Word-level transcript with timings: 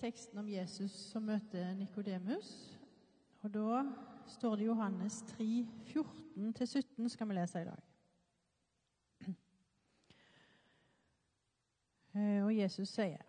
teksten 0.00 0.38
om 0.38 0.48
Jesus 0.48 0.92
som 1.10 1.24
møter 1.26 1.74
Nikodemus. 1.74 2.50
Og 3.42 3.52
da 3.54 3.82
står 4.28 4.56
det 4.56 4.66
Johannes 4.66 5.22
3, 5.36 5.66
14-17 6.36 7.08
skal 7.12 7.28
vi 7.28 7.36
lese 7.38 7.62
i 7.62 7.68
dag. 7.68 7.82
Eh, 12.16 12.44
Og 12.44 12.52
Jesus 12.54 12.88
sier 12.88 13.20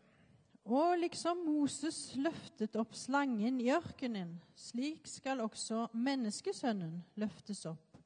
Og 0.63 0.97
liksom 0.99 1.41
Moses 1.45 2.15
løftet 2.15 2.75
opp 2.79 2.95
slangen 2.95 3.59
i 3.63 3.69
ørkenen, 3.71 4.33
slik 4.55 5.07
skal 5.07 5.41
også 5.43 5.87
menneskesønnen 5.93 7.01
løftes 7.15 7.65
opp, 7.69 7.99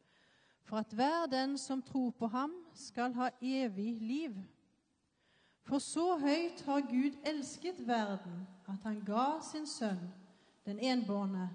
for 0.63 0.77
at 0.81 0.93
hver 0.93 1.25
den 1.29 1.57
som 1.57 1.81
tror 1.81 2.11
på 2.11 2.29
ham, 2.29 2.53
skal 2.73 3.13
ha 3.17 3.31
evig 3.41 3.95
liv. 4.01 4.35
For 5.67 5.79
så 5.79 6.17
høyt 6.17 6.63
har 6.65 6.81
Gud 6.89 7.17
elsket 7.27 7.81
verden, 7.87 8.47
at 8.67 8.83
han 8.83 9.01
ga 9.05 9.39
sin 9.45 9.67
sønn, 9.67 10.01
den 10.65 10.79
enbårne, 10.79 11.49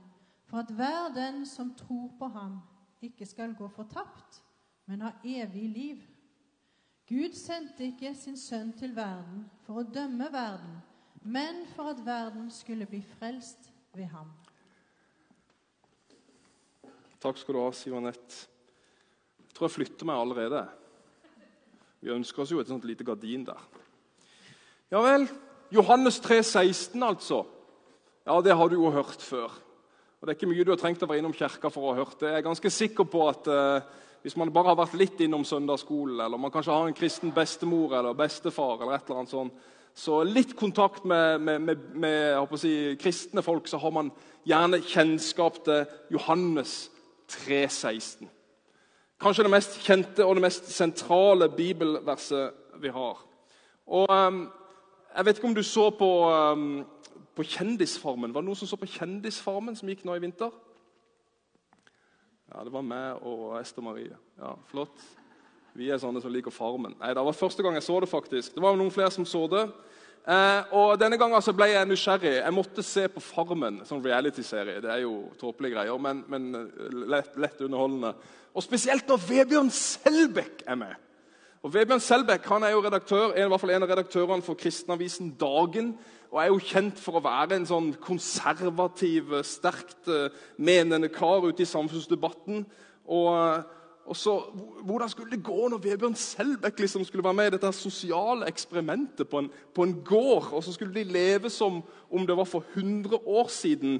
for 0.46 0.62
at 0.62 0.70
hver 0.70 1.10
den 1.14 1.46
som 1.46 1.74
tror 1.74 2.10
på 2.18 2.28
ham, 2.30 2.60
ikke 3.02 3.26
skal 3.26 3.54
gå 3.54 3.68
fortapt, 3.68 4.42
men 4.86 5.02
ha 5.02 5.10
evig 5.24 5.68
liv. 5.68 6.02
Gud 7.08 7.34
sendte 7.38 7.86
ikke 7.86 8.14
sin 8.18 8.38
sønn 8.38 8.72
til 8.78 8.94
verden 8.96 9.44
for 9.66 9.82
å 9.82 9.86
dømme 9.86 10.26
verden, 10.32 10.78
men 11.22 11.64
for 11.74 11.90
at 11.90 12.02
verden 12.06 12.50
skulle 12.50 12.86
bli 12.86 13.02
frelst 13.18 13.70
ved 13.94 14.10
ham. 14.10 14.30
Takk 17.22 17.38
skal 17.40 17.56
du 17.56 17.62
ha, 17.62 17.70
Siv 17.74 17.94
Anette. 17.98 18.46
Jeg 19.40 19.54
tror 19.56 19.66
jeg 19.66 19.76
flytter 19.78 20.06
meg 20.06 20.20
allerede. 20.20 20.66
Vi 22.02 22.12
ønsker 22.12 22.42
oss 22.42 22.52
jo 22.52 22.60
et 22.60 22.70
sånt 22.70 22.84
lite 22.86 23.06
gardin 23.06 23.46
der. 23.46 23.62
Ja 24.90 25.00
vel. 25.02 25.26
Johannes 25.74 26.20
3, 26.22 26.42
16, 26.42 27.02
altså. 27.02 27.44
Ja, 28.26 28.40
Det 28.40 28.56
har 28.56 28.68
du 28.68 28.74
jo 28.74 28.90
hørt 28.90 29.22
før. 29.22 29.50
Og 30.20 30.26
Det 30.26 30.28
er 30.28 30.34
ikke 30.38 30.46
mye 30.46 30.64
du 30.64 30.70
har 30.70 30.78
trengt 30.78 31.02
å 31.02 31.08
være 31.10 31.18
innom 31.18 31.34
kirka 31.34 31.70
for 31.70 31.82
å 31.82 31.94
ha 31.94 32.04
hørt 32.04 32.20
det. 32.20 32.30
Jeg 32.30 32.38
er 32.38 32.46
ganske 32.46 32.70
sikker 32.70 33.04
på 33.04 33.28
at 33.28 33.46
eh, 33.46 33.80
Hvis 34.22 34.36
man 34.36 34.52
bare 34.52 34.68
har 34.72 34.78
vært 34.78 34.94
litt 34.94 35.20
innom 35.20 35.44
søndagsskolen, 35.44 36.20
eller 36.20 36.38
man 36.38 36.50
kanskje 36.50 36.72
har 36.72 36.86
en 36.86 36.94
kristen 36.94 37.30
bestemor 37.30 37.94
eller 37.94 38.14
bestefar, 38.14 38.80
eller 38.80 38.94
et 38.96 39.04
eller 39.06 39.20
annet 39.20 39.30
sånt, 39.30 39.52
så 39.94 40.22
litt 40.24 40.56
kontakt 40.56 41.04
med, 41.04 41.40
med, 41.40 41.60
med, 41.60 41.84
med 41.94 42.58
si, 42.58 42.96
kristne 42.98 43.42
folk, 43.42 43.68
så 43.68 43.78
har 43.78 43.92
man 43.94 44.10
gjerne 44.44 44.80
kjennskap 44.82 45.60
til 45.64 45.84
Johannes 46.10 46.90
3, 47.28 47.68
16. 47.68 48.28
Kanskje 49.20 49.46
det 49.46 49.54
mest 49.54 49.78
kjente 49.86 50.26
og 50.26 50.34
det 50.34 50.46
mest 50.48 50.74
sentrale 50.74 51.48
bibelverset 51.48 52.82
vi 52.82 52.90
har. 52.90 53.22
Og 53.86 54.10
um, 54.10 54.48
Jeg 55.16 55.24
vet 55.24 55.38
ikke 55.38 55.48
om 55.48 55.54
du 55.56 55.62
så 55.64 55.86
på, 55.96 56.06
um, 56.28 56.84
på 57.32 57.44
Kjendisfarmen. 57.48 58.34
Var 58.34 58.42
det 58.42 58.48
noen 58.50 58.58
som 58.58 58.68
så 58.68 58.76
på 58.76 58.88
Kjendisfarmen 58.98 59.76
som 59.78 59.88
gikk 59.88 60.02
nå 60.04 60.12
i 60.12 60.20
vinter? 60.20 60.52
Ja, 62.52 62.64
Det 62.64 62.72
var 62.74 62.84
meg 62.84 63.22
og 63.24 63.54
Ester 63.56 63.84
Marie. 63.84 64.12
Ja, 64.36 64.52
Flott. 64.68 65.00
Vi 65.76 65.88
er 65.88 66.00
sånne 66.00 66.20
som 66.20 66.32
liker 66.32 66.52
Farmen. 66.52 66.98
Nei, 67.00 67.14
Det 67.14 67.24
var 67.24 67.32
første 67.32 67.64
gang 67.64 67.74
jeg 67.74 67.86
så 67.88 67.96
det. 68.00 68.08
faktisk. 68.08 68.54
Det 68.54 68.62
var 68.62 68.76
noen 68.76 68.92
flere 68.92 69.10
som 69.10 69.24
så 69.24 69.46
det. 69.48 69.64
Eh, 70.28 70.62
og 70.72 70.98
Denne 71.00 71.16
gangen 71.16 71.40
så 71.40 71.52
ble 71.56 71.70
jeg 71.70 71.88
nysgjerrig. 71.88 72.36
Jeg 72.44 72.52
måtte 72.52 72.82
se 72.82 73.08
på 73.08 73.20
Farmen, 73.20 73.80
sånn 73.88 74.04
reality-serie. 74.04 74.82
Det 74.82 74.90
er 74.90 75.00
jo 75.06 75.30
tåpelige 75.40 75.78
greier, 75.78 75.98
men, 75.98 76.24
men 76.28 76.52
lett, 77.08 77.36
lett 77.36 77.60
underholdende. 77.60 78.12
Og 78.52 78.62
Spesielt 78.62 79.08
når 79.08 79.24
Vebjørn 79.28 79.70
Selbekk 79.70 80.62
er 80.66 80.76
med. 80.76 81.05
Og 81.66 81.72
Vebjørn 81.74 81.98
Selbekk 81.98 82.44
han 82.46 82.62
er 82.62 82.76
jo 82.76 82.82
redaktør, 82.84 83.32
en, 83.32 83.48
i 83.48 83.50
hvert 83.50 83.58
fall 83.58 83.72
en 83.74 83.82
av 83.82 83.90
redaktørene 83.90 84.44
for 84.46 84.54
kristenavisen 84.54 85.32
Dagen. 85.40 85.88
Og 86.30 86.38
er 86.38 86.52
jo 86.52 86.60
kjent 86.62 87.00
for 87.02 87.18
å 87.18 87.22
være 87.24 87.56
en 87.56 87.66
sånn 87.66 87.88
konservativ, 88.04 89.32
sterkt 89.42 90.06
eh, 90.06 90.36
menende 90.62 91.10
kar 91.10 91.42
ute 91.42 91.64
i 91.64 91.66
samfunnsdebatten. 91.66 92.62
Og, 93.10 93.66
og 94.06 94.20
så, 94.20 94.36
Hvordan 94.86 95.10
skulle 95.10 95.34
det 95.34 95.42
gå 95.48 95.66
når 95.72 95.82
Vebjørn 95.88 96.14
Selbekk 96.22 96.84
liksom 96.84 97.08
skulle 97.08 97.26
være 97.26 97.40
med 97.40 97.50
i 97.50 97.56
dette 97.56 97.74
sosiale 97.74 98.46
eksperimentet 98.46 99.26
på 99.26 99.42
en, 99.42 99.50
på 99.50 99.88
en 99.88 99.98
gård? 100.06 100.52
Og 100.54 100.62
så 100.62 100.76
skulle 100.76 100.94
de 100.94 101.18
leve 101.18 101.50
som 101.50 101.82
om 101.82 102.30
det 102.30 102.38
var 102.38 102.46
for 102.46 102.62
100 102.76 103.18
år 103.26 103.50
siden. 103.50 103.98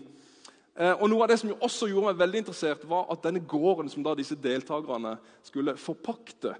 Eh, 0.79 0.95
og 0.95 1.09
Noe 1.11 1.27
av 1.27 1.35
det 1.35 1.43
som 1.43 1.51
jo 1.51 1.59
også 1.59 1.91
gjorde 1.91 2.13
meg 2.13 2.23
veldig 2.23 2.47
interessert, 2.47 2.87
var 2.87 3.11
at 3.11 3.27
denne 3.27 3.43
gården 3.43 3.91
som 3.91 4.07
da 4.07 4.15
disse 4.15 4.39
deltakerne 4.39 5.19
skulle 5.43 5.75
forpakte, 5.83 6.55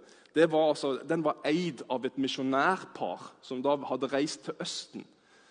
var 0.45 0.69
altså, 0.69 0.99
den 1.09 1.25
var 1.25 1.41
eid 1.49 1.81
av 1.89 2.05
et 2.05 2.19
misjonærpar 2.21 3.31
som 3.43 3.63
da 3.65 3.77
hadde 3.89 4.11
reist 4.13 4.45
til 4.45 4.55
Østen. 4.61 5.07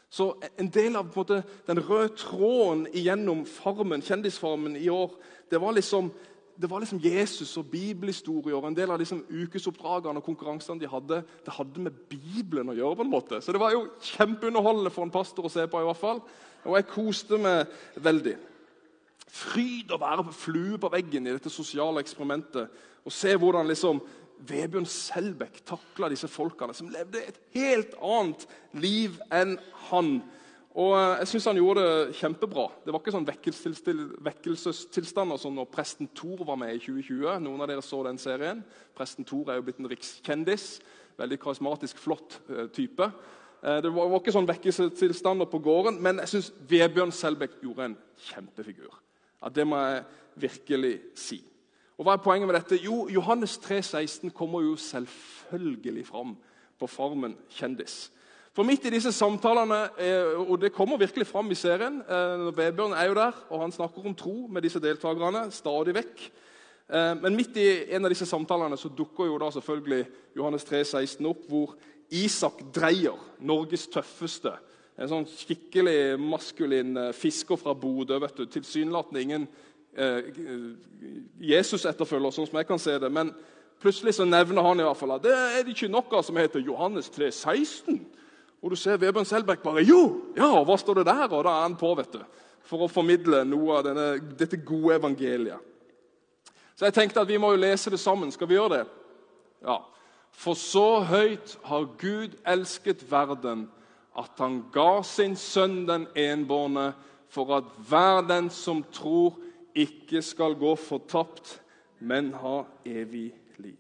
Så 0.10 0.36
En 0.60 0.70
del 0.70 0.96
av 0.96 1.06
en 1.06 1.12
måte, 1.16 1.44
den 1.68 1.82
røde 1.90 2.14
tråden 2.16 2.86
igjennom 2.94 3.46
farmen, 3.46 4.02
kjendisfarmen 4.02 4.78
i 4.78 4.90
år 4.90 5.12
det 5.52 5.62
var 5.62 5.74
liksom 5.74 6.12
det 6.56 6.70
var 6.70 6.80
liksom 6.80 7.02
Jesus 7.04 7.58
og 7.58 7.66
bibelhistorier. 7.66 8.56
og 8.56 8.68
En 8.68 8.76
del 8.76 8.92
av 8.92 9.00
liksom 9.00 9.26
ukesoppdragene 9.30 10.22
og 10.22 10.24
konkurransene 10.24 10.80
de 10.80 10.88
hadde, 10.88 11.24
det 11.46 11.54
hadde 11.54 11.82
med 11.82 11.92
Bibelen 12.10 12.70
å 12.70 12.74
gjøre. 12.74 12.96
på 12.96 13.02
en 13.02 13.10
måte. 13.10 13.42
Så 13.42 13.52
det 13.52 13.60
var 13.60 13.72
jo 13.72 13.90
kjempeunderholdende 14.02 14.90
for 14.90 15.04
en 15.04 15.12
pastor 15.12 15.46
å 15.46 15.52
se 15.52 15.68
på. 15.68 15.82
i 15.82 15.84
hvert 15.84 15.98
fall. 15.98 16.22
Og 16.64 16.76
jeg 16.76 16.88
koste 16.88 17.38
meg 17.38 17.68
veldig. 17.96 18.38
Fryd 19.28 19.92
å 19.92 20.00
være 20.00 20.32
flue 20.32 20.78
på 20.78 20.90
veggen 20.90 21.28
i 21.28 21.32
dette 21.32 21.50
sosiale 21.50 22.00
eksperimentet 22.00 22.70
og 23.06 23.12
se 23.12 23.36
hvordan 23.36 23.68
liksom 23.68 24.00
Vebjørn 24.46 24.88
Selbekk 24.90 25.62
takla 25.68 26.10
disse 26.12 26.28
folkene 26.32 26.74
som 26.76 26.90
levde 26.92 27.22
et 27.24 27.38
helt 27.56 27.94
annet 28.04 28.48
liv 28.76 29.16
enn 29.34 29.56
han. 29.90 30.18
Og 30.76 30.92
Jeg 31.22 31.28
syns 31.32 31.48
han 31.48 31.60
gjorde 31.60 31.86
det 31.86 32.18
kjempebra. 32.20 32.66
Det 32.84 32.92
var 32.92 33.00
ikke 33.00 33.14
sånn 33.16 33.30
vekkelsestilstander 33.30 35.40
som 35.40 35.56
når 35.56 35.72
presten 35.72 36.10
Thor 36.12 36.44
var 36.44 36.60
med 36.60 36.76
i 36.76 36.82
2020. 36.84 37.40
Noen 37.46 37.64
av 37.64 37.72
dere 37.72 37.86
så 37.86 38.02
den 38.04 38.20
serien. 38.20 38.60
Presten 38.98 39.28
Thor 39.28 39.48
er 39.48 39.62
jo 39.62 39.66
blitt 39.70 39.80
en 39.80 39.92
rikskjendis. 39.92 40.66
Veldig 41.16 41.40
karismatisk, 41.40 41.96
flott 42.04 42.42
uh, 42.50 42.68
type. 42.76 43.06
Uh, 43.64 43.80
det 43.86 43.94
var, 43.96 44.20
ikke 44.20 44.36
sånn 44.36 44.52
vekkelsestilstander 44.52 45.48
på 45.48 45.64
gården, 45.64 45.96
men 46.04 46.20
jeg 46.26 46.32
syns 46.34 46.52
Vebjørn 46.68 47.16
Selbekk 47.16 47.56
gjorde 47.64 47.88
en 47.88 48.00
kjempefigur. 48.28 48.92
Ja, 49.40 49.48
det 49.56 49.64
må 49.70 49.80
jeg 49.80 50.04
virkelig 50.44 50.96
si. 51.16 51.40
Og 51.96 52.04
Hva 52.04 52.18
er 52.18 52.24
poenget 52.24 52.50
med 52.50 52.58
dette? 52.58 52.82
Jo, 52.84 53.08
Johannes 53.08 53.58
3, 53.64 53.82
16 53.82 54.34
kommer 54.36 54.62
jo 54.66 54.76
selvfølgelig 54.76 56.08
fram 56.08 56.36
på 56.80 56.88
Farmen 56.92 57.38
kjendis. 57.50 58.12
For 58.56 58.68
midt 58.68 58.86
i 58.88 58.92
disse 58.92 59.12
samtalene, 59.16 59.82
eh, 60.00 60.36
og 60.40 60.60
det 60.62 60.74
kommer 60.76 60.98
virkelig 60.98 61.28
fram 61.28 61.52
i 61.52 61.56
serien 61.56 62.02
når 62.08 62.56
Vebjørn 62.56 62.96
er 62.96 63.08
jo 63.08 63.16
der, 63.16 63.40
og 63.50 63.62
han 63.62 63.72
snakker 63.72 64.06
om 64.06 64.16
tro 64.16 64.48
med 64.48 64.64
disse 64.64 64.80
deltakerne 64.80 65.50
stadig 65.52 65.96
vekk. 65.96 66.30
Men 67.22 67.34
midt 67.34 67.56
i 67.58 67.96
en 67.98 68.06
av 68.06 68.12
disse 68.14 68.28
samtalene 68.30 68.78
så 68.78 68.92
dukker 68.94 69.26
jo 69.26 69.40
da 69.42 69.48
selvfølgelig 69.52 70.06
Johannes 70.38 70.68
3, 70.70 70.84
16 70.86 71.26
opp, 71.26 71.48
hvor 71.50 71.74
Isak 72.14 72.62
Dreyer, 72.76 73.18
Norges 73.42 73.88
tøffeste, 73.90 74.54
en 74.96 75.10
sånn 75.12 75.26
skikkelig 75.28 76.16
maskulin 76.22 76.96
fisker 77.18 77.60
fra 77.60 77.74
Bodø 77.76 78.20
vet 78.24 78.38
du, 78.38 78.46
Tilsynelatende 78.48 79.24
ingen 79.26 79.48
eh, 79.98 80.30
Jesus-etterfølger, 81.40 82.34
sånn 82.36 82.50
som 82.50 82.60
jeg 82.60 82.68
kan 82.70 82.82
se 82.82 82.98
det. 83.02 83.12
Men 83.12 83.32
plutselig 83.82 84.16
så 84.18 84.28
nevner 84.28 84.66
han 84.66 84.82
i 84.82 84.86
hvert 84.88 85.00
fall 85.00 85.16
at 85.18 85.26
det 85.26 85.34
er 85.36 85.64
det 85.64 85.76
ikke 85.76 85.92
noe 85.92 86.24
som 86.26 86.40
heter 86.40 86.64
Johannes 86.64 87.10
3, 87.14 87.32
16. 87.32 88.02
Og 88.66 88.74
du 88.74 88.80
ser 88.80 88.98
Vebjørn 88.98 89.28
Selbekk 89.30 89.64
bare 89.66 89.84
Jo! 89.86 90.02
Ja, 90.38 90.50
hva 90.66 90.78
står 90.80 91.02
det 91.02 91.10
der? 91.12 91.28
Og 91.30 91.44
da 91.46 91.54
er 91.54 91.68
han 91.68 91.78
på, 91.80 91.92
vet 92.00 92.16
du. 92.16 92.22
For 92.66 92.82
å 92.82 92.90
formidle 92.90 93.44
noe 93.46 93.80
av 93.80 93.86
denne, 93.86 94.08
dette 94.40 94.58
gode 94.66 94.98
evangeliet. 94.98 95.74
Så 96.76 96.88
jeg 96.88 96.96
tenkte 96.96 97.22
at 97.22 97.30
vi 97.30 97.38
må 97.40 97.54
jo 97.54 97.62
lese 97.62 97.92
det 97.94 98.02
sammen. 98.02 98.32
Skal 98.34 98.50
vi 98.50 98.58
gjøre 98.58 98.80
det? 98.80 98.86
Ja. 99.64 99.78
For 100.36 100.58
så 100.60 101.00
høyt 101.08 101.56
har 101.64 101.88
Gud 102.02 102.36
elsket 102.44 103.06
verden, 103.12 103.70
at 104.18 104.32
han 104.40 104.64
ga 104.74 105.04
sin 105.08 105.36
sønn 105.40 105.84
den 105.88 106.08
enbårne, 106.16 106.94
for 107.32 107.54
at 107.58 107.70
hver 107.88 108.22
den 108.28 108.50
som 108.50 108.84
tror, 108.96 109.36
ikke 109.76 110.22
skal 110.24 110.56
gå 110.60 110.76
fortapt, 110.80 111.62
men 112.00 112.34
ha 112.40 112.64
evig 112.86 113.34
liv. 113.58 113.80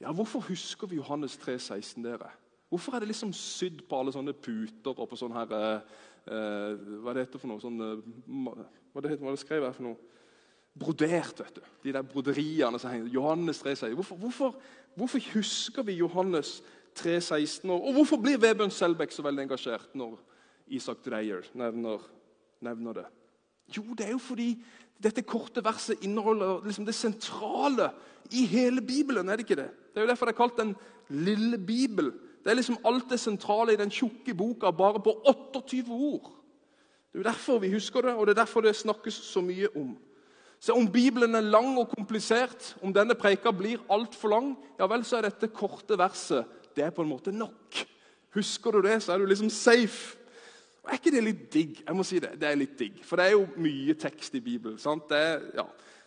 Ja, 0.00 0.12
Hvorfor 0.12 0.40
husker 0.48 0.86
vi 0.86 0.96
Johannes 1.00 1.36
3, 1.36 1.58
16, 1.58 2.04
dere? 2.04 2.28
Hvorfor 2.68 2.94
er 2.96 3.00
det 3.00 3.08
liksom 3.08 3.32
sydd 3.32 3.84
på 3.88 3.98
alle 4.00 4.12
sånne 4.12 4.34
puter 4.34 4.96
og 4.96 5.08
på 5.08 5.16
sånn 5.16 5.34
her 5.36 5.52
eh, 5.54 6.72
Hva 7.02 7.14
det 7.14 7.22
heter 7.26 7.40
for 7.40 7.48
noe? 7.52 7.62
Sånn, 7.62 7.78
hva, 8.26 9.04
det 9.04 9.20
hva 9.20 9.32
det 9.32 9.40
skrev 9.40 9.68
jeg 9.68 9.76
for 9.76 9.86
noe? 9.86 10.14
Brodert, 10.76 11.38
vet 11.40 11.56
du. 11.56 11.62
De 11.86 11.94
der 11.94 12.04
broderiene 12.04 12.78
som 12.80 12.90
henger. 12.92 13.08
Johannes 13.14 13.62
3, 13.62 13.76
16. 13.78 13.94
Hvorfor, 13.96 14.18
hvorfor, 14.20 14.58
hvorfor 14.98 15.22
husker 15.32 15.86
vi 15.86 16.00
Johannes 16.02 16.58
3, 16.98 17.20
16? 17.20 17.70
Og, 17.70 17.86
og 17.86 18.00
hvorfor 18.00 18.20
blir 18.20 18.40
Vebjørn 18.42 18.74
Selbekk 18.74 19.14
så 19.14 19.24
veldig 19.24 19.46
engasjert 19.46 19.94
når 19.96 20.18
Isak 20.76 21.00
Dreyer 21.06 21.48
nevner, 21.56 22.04
nevner 22.66 23.00
det? 23.00 23.06
Jo, 23.68 23.82
det 23.98 24.06
er 24.06 24.14
jo 24.14 24.22
fordi 24.22 24.52
dette 25.02 25.24
korte 25.26 25.64
verset 25.64 26.04
inneholder 26.06 26.62
liksom 26.64 26.86
det 26.86 26.94
sentrale 26.94 27.90
i 28.30 28.46
hele 28.46 28.80
Bibelen. 28.80 29.28
er 29.28 29.36
Det 29.36 29.48
ikke 29.48 29.62
det? 29.62 29.70
Det 29.94 30.00
er 30.00 30.06
jo 30.06 30.08
derfor 30.08 30.26
det 30.26 30.34
er 30.34 30.42
kalt 30.42 30.56
Den 30.56 30.76
lille 31.08 31.58
bibel. 31.58 32.12
Det 32.44 32.50
er 32.50 32.54
liksom 32.54 32.78
alt 32.84 33.10
det 33.10 33.20
sentrale 33.20 33.72
i 33.72 33.76
den 33.76 33.90
tjukke 33.90 34.34
boka, 34.34 34.70
bare 34.70 35.00
på 35.00 35.12
28 35.26 35.90
ord. 35.90 36.32
Det 37.12 37.18
er 37.18 37.18
jo 37.18 37.30
derfor 37.30 37.58
vi 37.58 37.72
husker 37.72 38.00
det, 38.00 38.14
og 38.14 38.26
det 38.26 38.36
er 38.36 38.42
derfor 38.44 38.60
det 38.60 38.76
snakkes 38.76 39.14
så 39.14 39.40
mye 39.40 39.68
om. 39.76 39.96
Så 40.60 40.72
Om 40.72 40.92
Bibelen 40.92 41.34
er 41.34 41.40
lang 41.40 41.78
og 41.78 41.88
komplisert, 41.88 42.76
om 42.82 42.92
denne 42.92 43.14
preika 43.14 43.50
blir 43.50 43.78
altfor 43.90 44.28
lang, 44.28 44.56
ja 44.78 44.86
vel, 44.86 45.04
så 45.04 45.16
er 45.16 45.28
dette 45.28 45.48
korte 45.48 45.98
verset 45.98 46.44
det 46.76 46.84
er 46.84 46.90
på 46.90 47.02
en 47.02 47.08
måte 47.08 47.32
nok. 47.32 47.86
Husker 48.34 48.70
du 48.70 48.82
det, 48.84 49.02
så 49.02 49.12
er 49.12 49.18
du 49.18 49.26
liksom 49.26 49.50
safe. 49.50 50.16
Og 50.86 50.92
Er 50.92 51.00
ikke 51.00 51.10
det 51.10 51.24
litt 51.24 51.46
digg? 51.52 51.80
Jeg 51.82 51.96
må 51.98 52.04
si 52.06 52.20
Det 52.22 52.36
det 52.40 52.48
er 52.48 52.58
litt 52.58 52.78
digg. 52.78 53.00
For 53.02 53.18
det 53.18 53.26
er 53.26 53.34
jo 53.34 53.46
mye 53.58 53.94
tekst 53.98 54.34
i 54.34 54.40
Bibelen. 54.40 54.78
sant? 54.78 55.10
Er, 55.10 55.42
ja. 55.54 55.66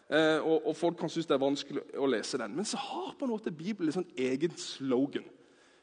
Eh, 0.10 0.40
og, 0.40 0.68
og, 0.68 0.76
folk 0.76 0.98
kan 0.98 1.10
synes 1.10 1.28
det 1.28 1.36
er 1.36 1.44
vanskelig 1.44 1.82
å 1.98 2.08
lese 2.08 2.38
den. 2.38 2.56
Men 2.56 2.66
så 2.66 2.78
har 2.78 3.12
på 3.20 3.28
en 3.28 3.34
måte 3.36 3.52
Bibelen 3.52 3.92
en 3.92 4.00
sånn 4.00 4.14
egen 4.18 4.56
slogan. 4.58 5.28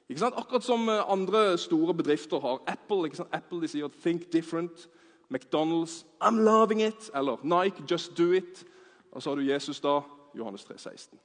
Ikke 0.08 0.22
sant? 0.22 0.38
Akkurat 0.38 0.64
som 0.64 0.88
eh, 0.88 1.02
andre 1.12 1.58
store 1.60 1.94
bedrifter 1.94 2.40
har. 2.40 2.62
Apple 2.66 3.06
ikke 3.06 3.20
sant? 3.20 3.36
Apple 3.36 3.60
de 3.60 3.68
sier 3.68 3.88
'think 3.88 4.30
different'. 4.34 4.88
McDonald's 5.28 6.06
'I'm 6.20 6.40
loving 6.40 6.80
it'. 6.80 7.10
Eller 7.14 7.36
Nike 7.44 7.84
'Just 7.86 8.16
do 8.18 8.32
it'. 8.32 8.64
Og 9.12 9.22
så 9.22 9.30
har 9.30 9.36
du 9.36 9.42
Jesus, 9.42 9.80
da. 9.80 10.00
Johannes 10.34 10.64
3, 10.64 10.78
16. 10.78 11.18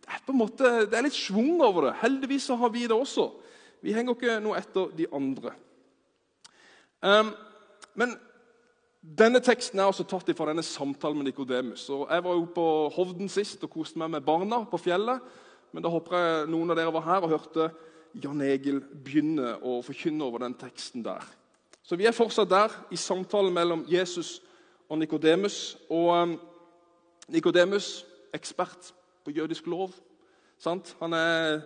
Det 0.00 0.08
er 0.08 0.22
på 0.26 0.32
en 0.32 0.38
måte, 0.38 0.64
det 0.90 0.94
er 0.94 1.02
litt 1.02 1.14
schwung 1.14 1.62
over 1.62 1.88
det. 1.88 1.94
Heldigvis 2.02 2.42
så 2.42 2.56
har 2.56 2.68
vi 2.68 2.82
det 2.82 2.92
også. 2.92 3.30
Vi 3.82 3.92
henger 3.92 4.14
ikke 4.14 4.40
noe 4.40 4.58
etter 4.58 4.90
de 4.96 5.06
andre. 5.12 5.52
Um, 7.02 7.30
men 7.98 8.14
denne 9.18 9.40
teksten 9.44 9.78
er 9.78 9.86
også 9.88 10.06
tatt 10.08 10.30
fra 10.36 10.48
denne 10.50 10.64
samtalen 10.66 11.20
med 11.20 11.30
Nikodemus. 11.30 11.86
Jeg 11.88 12.24
var 12.24 12.34
jo 12.34 12.46
på 12.54 12.66
Hovden 12.96 13.30
sist 13.30 13.62
og 13.64 13.70
koste 13.70 14.00
meg 14.00 14.10
med 14.10 14.26
barna 14.26 14.64
på 14.68 14.80
fjellet. 14.82 15.22
Men 15.72 15.84
da 15.84 15.92
håper 15.92 16.16
jeg 16.16 16.48
noen 16.50 16.72
av 16.72 16.78
dere 16.78 16.94
var 16.94 17.06
her 17.06 17.26
og 17.26 17.34
hørte 17.36 17.68
Jan 18.18 18.40
Egil 18.42 18.80
begynne 18.80 19.54
å 19.62 19.78
forkynne 19.84 20.24
over 20.24 20.42
den 20.42 20.56
teksten 20.58 21.04
der. 21.04 21.22
Så 21.84 21.96
vi 21.96 22.08
er 22.08 22.16
fortsatt 22.16 22.50
der, 22.50 22.72
i 22.90 22.98
samtalen 23.00 23.54
mellom 23.54 23.84
Jesus 23.88 24.38
og 24.88 24.98
Nikodemus. 24.98 25.76
Og 25.88 26.10
um, 26.12 26.34
Nikodemus, 27.28 28.04
ekspert 28.34 28.92
på 29.24 29.32
jødisk 29.36 29.66
lov. 29.70 29.94
Sant? 30.58 30.96
Han 31.00 31.14
er 31.16 31.62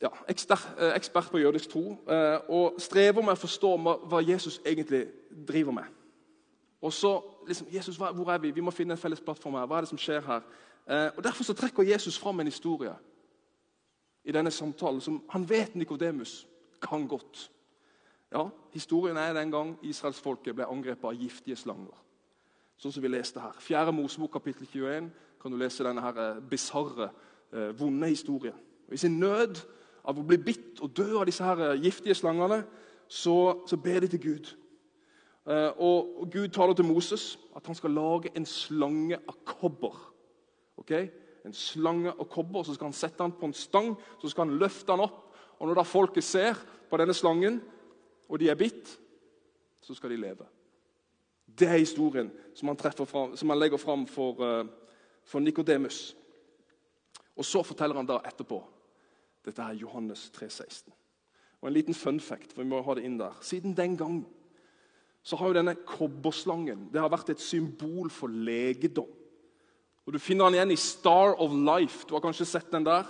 ja, 0.00 0.08
eh, 0.28 0.94
ekspert 0.96 1.30
på 1.30 1.38
jødisk 1.38 1.70
tro 1.70 1.98
eh, 2.08 2.38
og 2.48 2.78
strever 2.78 3.22
med 3.22 3.34
å 3.34 3.40
forstå 3.40 3.70
hva 4.06 4.20
Jesus 4.22 4.60
egentlig 4.66 5.06
driver 5.48 5.72
med. 5.72 5.88
Og 6.82 6.92
så 6.92 7.20
liksom, 7.46 7.66
Jesus, 7.70 7.96
Hvor 7.96 8.32
er 8.32 8.38
vi? 8.38 8.50
Vi 8.50 8.60
må 8.60 8.70
finne 8.70 8.94
en 8.94 8.98
felles 8.98 9.20
plattform 9.20 9.54
her. 9.54 9.66
Hva 9.66 9.76
er 9.76 9.80
det 9.80 9.88
som 9.88 9.98
skjer 9.98 10.20
her? 10.20 10.42
Eh, 10.86 11.10
og 11.16 11.24
Derfor 11.24 11.44
så 11.44 11.54
trekker 11.54 11.82
Jesus 11.82 12.18
fram 12.18 12.40
en 12.40 12.46
historie 12.46 12.94
i 14.24 14.32
denne 14.32 14.50
samtalen 14.50 15.00
som 15.00 15.22
han 15.30 15.48
vet 15.48 15.74
Nikodemus 15.74 16.46
kan 16.82 17.08
godt. 17.08 17.50
Ja, 18.32 18.48
Historien 18.72 19.16
er 19.16 19.32
den 19.32 19.50
gang 19.50 19.78
israelsfolket 19.82 20.54
ble 20.54 20.66
angrepet 20.66 21.04
av 21.04 21.14
giftige 21.14 21.56
slanger. 21.56 21.98
Sånn 22.78 22.92
som 22.92 23.02
vi 23.02 23.08
leste 23.08 23.40
her. 23.40 23.58
Fjerde 23.60 23.92
Mosebok 23.92 24.32
kapittel 24.32 24.66
21 24.66 25.10
kan 25.42 25.50
du 25.50 25.58
lese 25.58 25.84
denne 25.84 26.00
her 26.00 26.40
bisarre, 26.40 27.10
vonde 27.76 28.08
historien. 28.08 28.56
Og 28.88 28.94
I 28.94 29.00
sin 29.00 29.18
nød 29.20 29.62
av 30.04 30.18
å 30.18 30.24
bli 30.26 30.38
bitt 30.42 30.80
og 30.82 30.92
dø 30.96 31.08
av 31.20 31.26
disse 31.28 31.44
her 31.44 31.76
giftige 31.80 32.16
slangene, 32.18 32.62
så, 33.08 33.62
så 33.68 33.76
ber 33.76 34.02
de 34.02 34.08
til 34.12 34.22
Gud. 34.22 34.52
Eh, 35.48 35.70
og, 35.82 36.28
Gud 36.30 36.48
taler 36.54 36.74
til 36.74 36.86
Moses 36.86 37.38
at 37.56 37.66
han 37.66 37.74
skal 37.74 37.90
lage 37.90 38.30
en 38.36 38.46
slange 38.46 39.18
av 39.28 39.36
kobber. 39.44 39.98
Okay? 40.78 41.10
En 41.44 41.54
slange 41.54 42.12
av 42.12 42.28
kobber, 42.30 42.62
Så 42.62 42.74
skal 42.74 42.86
han 42.86 42.96
sette 42.96 43.22
den 43.22 43.32
på 43.32 43.46
en 43.46 43.52
stang, 43.52 43.96
så 44.20 44.28
skal 44.28 44.46
han 44.46 44.58
løfte 44.58 44.92
den 44.92 45.00
opp. 45.00 45.34
Og 45.58 45.68
Når 45.68 45.74
da 45.74 45.82
folket 45.82 46.24
ser 46.24 46.54
på 46.90 46.96
denne 46.96 47.14
slangen, 47.14 47.60
og 48.28 48.38
de 48.38 48.48
er 48.48 48.54
bitt, 48.54 48.98
så 49.80 49.94
skal 49.94 50.10
de 50.10 50.16
leve. 50.16 50.46
Det 51.58 51.68
er 51.68 51.78
historien 51.78 52.30
som 52.54 52.68
han, 52.68 52.76
frem, 52.76 53.36
som 53.36 53.50
han 53.50 53.58
legger 53.58 53.76
fram 53.76 54.06
for, 54.06 54.38
uh, 54.40 54.66
for 55.24 55.40
Nikodemus. 55.40 56.16
Og 57.36 57.46
så 57.46 57.62
forteller 57.64 57.96
han 57.98 58.08
da 58.08 58.20
etterpå 58.26 58.60
dette 59.42 59.64
er 59.64 59.80
Johannes 59.80 60.28
3,16. 60.36 60.92
Og 61.62 61.68
En 61.68 61.74
liten 61.74 61.94
fun 61.94 62.20
fact, 62.20 62.52
for 62.52 62.62
vi 62.62 62.68
må 62.70 62.82
ha 62.82 62.94
det 62.94 63.04
inn 63.06 63.18
der. 63.18 63.34
Siden 63.42 63.74
den 63.76 63.96
gang 63.96 64.22
så 65.22 65.38
har 65.38 65.50
jo 65.50 65.56
denne 65.56 65.76
kobberslangen 65.86 66.88
det 66.90 67.00
har 67.00 67.10
vært 67.10 67.30
et 67.34 67.42
symbol 67.42 68.10
for 68.10 68.30
legedom. 68.30 69.10
Og 70.06 70.12
Du 70.12 70.18
finner 70.18 70.50
den 70.50 70.58
igjen 70.58 70.74
i 70.74 70.76
Star 70.76 71.36
of 71.38 71.52
Life. 71.54 72.06
Du 72.08 72.14
har 72.14 72.22
kanskje 72.24 72.46
sett 72.46 72.72
den 72.72 72.86
der? 72.86 73.06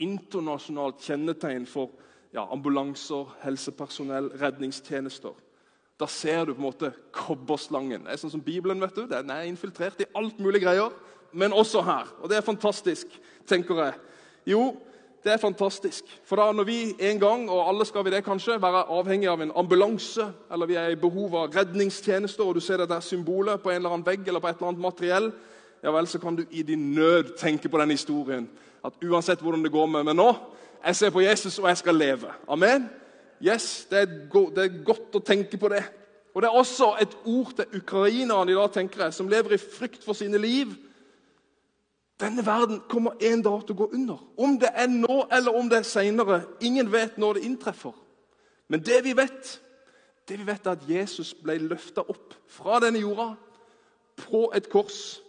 Internasjonalt 0.00 1.02
kjennetegn 1.04 1.66
for 1.68 1.92
ja, 2.32 2.46
ambulanser, 2.48 3.28
helsepersonell, 3.42 4.30
redningstjenester. 4.40 5.34
Da 6.00 6.06
ser 6.08 6.46
du 6.46 6.54
på 6.54 6.62
en 6.62 6.68
måte 6.70 6.92
kobberslangen. 7.12 8.06
Det 8.06 8.14
er 8.14 8.22
sånn 8.22 8.32
som 8.32 8.44
Bibelen. 8.44 8.80
vet 8.80 8.96
du. 8.96 9.04
Den 9.06 9.30
er 9.30 9.44
infiltrert 9.44 10.00
i 10.00 10.08
alt 10.16 10.38
mulig 10.40 10.62
greier, 10.64 10.94
men 11.32 11.52
også 11.52 11.82
her. 11.82 12.08
Og 12.20 12.30
det 12.30 12.36
er 12.36 12.46
fantastisk, 12.46 13.06
tenker 13.46 13.84
jeg. 13.84 13.92
Jo, 14.46 14.76
det 15.24 15.32
er 15.32 15.36
fantastisk. 15.36 16.04
For 16.24 16.40
da 16.40 16.52
når 16.52 16.64
vi 16.64 16.78
en 17.10 17.20
gang, 17.20 17.50
og 17.50 17.68
alle 17.68 17.84
skal 17.86 18.04
vi 18.04 18.10
det 18.10 18.24
kanskje, 18.24 18.60
være 18.62 18.86
avhengig 18.88 19.28
av 19.28 19.42
en 19.42 19.52
ambulanse, 19.56 20.30
eller 20.52 20.66
vi 20.66 20.78
er 20.80 20.94
i 20.94 21.00
behov 21.00 21.36
av 21.36 21.56
redningstjenester, 21.56 22.44
og 22.44 22.54
du 22.54 22.60
ser 22.64 22.80
det 22.80 22.88
der 22.88 23.04
symbolet 23.04 23.60
på 23.60 23.70
en 23.70 23.76
eller 23.76 23.96
annen 23.96 24.06
vegg 24.06 24.28
eller 24.28 24.40
på 24.40 24.48
et 24.48 24.56
eller 24.56 24.72
annet 24.72 24.86
materiell, 24.86 25.30
ja 25.82 25.92
vel, 25.92 26.08
så 26.08 26.18
kan 26.20 26.36
du 26.36 26.44
i 26.50 26.62
din 26.62 26.90
nød 26.94 27.36
tenke 27.40 27.68
på 27.68 27.78
den 27.80 27.90
historien. 27.90 28.48
At 28.84 28.96
uansett 29.04 29.40
hvordan 29.40 29.64
det 29.64 29.72
går 29.72 29.86
med 29.86 30.08
meg 30.08 30.16
nå, 30.16 30.32
jeg 30.86 30.96
ser 30.96 31.12
på 31.12 31.20
Jesus, 31.20 31.58
og 31.58 31.68
jeg 31.68 31.76
skal 31.76 31.94
leve. 32.00 32.32
Amen? 32.48 32.88
Yes, 33.44 33.86
det 33.90 33.98
er, 33.98 34.06
det 34.56 34.64
er 34.64 34.84
godt 34.84 35.16
å 35.16 35.24
tenke 35.24 35.60
på 35.60 35.68
det. 35.68 35.82
Og 36.34 36.42
Det 36.42 36.48
er 36.48 36.56
også 36.56 36.94
et 37.00 37.16
ord 37.26 37.52
til 37.56 37.80
ukrainerne 37.80 38.52
i 38.52 38.54
dag, 38.54 38.72
tenker 38.72 39.04
jeg, 39.04 39.14
som 39.14 39.28
lever 39.28 39.56
i 39.56 39.60
frykt 39.60 40.04
for 40.04 40.16
sine 40.16 40.38
liv 40.38 40.72
denne 42.20 42.44
verden 42.46 42.82
kommer 42.88 43.16
en 43.20 43.42
dag 43.42 43.62
til 43.64 43.74
å 43.74 43.80
gå 43.82 43.88
under. 43.96 44.20
Om 44.36 44.58
det 44.60 44.70
er 44.74 44.90
nå 44.92 45.22
eller 45.32 45.56
om 45.56 45.68
det 45.70 45.80
er 45.80 45.88
seinere. 45.88 46.42
Ingen 46.60 46.90
vet 46.92 47.18
når 47.18 47.38
det 47.38 47.46
inntreffer. 47.48 47.94
Men 48.68 48.84
det 48.84 49.00
vi 49.04 49.14
vet, 49.16 49.56
det 50.28 50.38
vi 50.38 50.46
vet 50.46 50.66
er 50.66 50.76
at 50.76 50.86
Jesus 50.88 51.32
ble 51.34 51.56
løfta 51.64 52.04
opp 52.04 52.36
fra 52.50 52.78
denne 52.84 53.02
jorda 53.02 53.32
på 54.20 54.46
et 54.54 54.68
kors. 54.70 55.20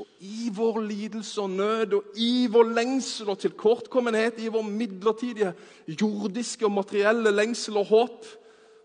Og 0.00 0.08
I 0.24 0.48
vår 0.56 0.80
lidelse 0.88 1.42
og 1.42 1.54
nød 1.54 1.94
og 1.98 2.18
i 2.20 2.46
vår 2.50 2.70
lengsel 2.72 3.28
og 3.32 3.40
tilkortkommenhet, 3.42 4.40
i 4.40 4.52
vår 4.52 4.64
midlertidige 4.64 5.52
jordiske 5.86 6.66
og 6.66 6.72
materielle 6.72 7.32
lengsel 7.34 7.76
og 7.80 7.90
håp, 7.92 8.28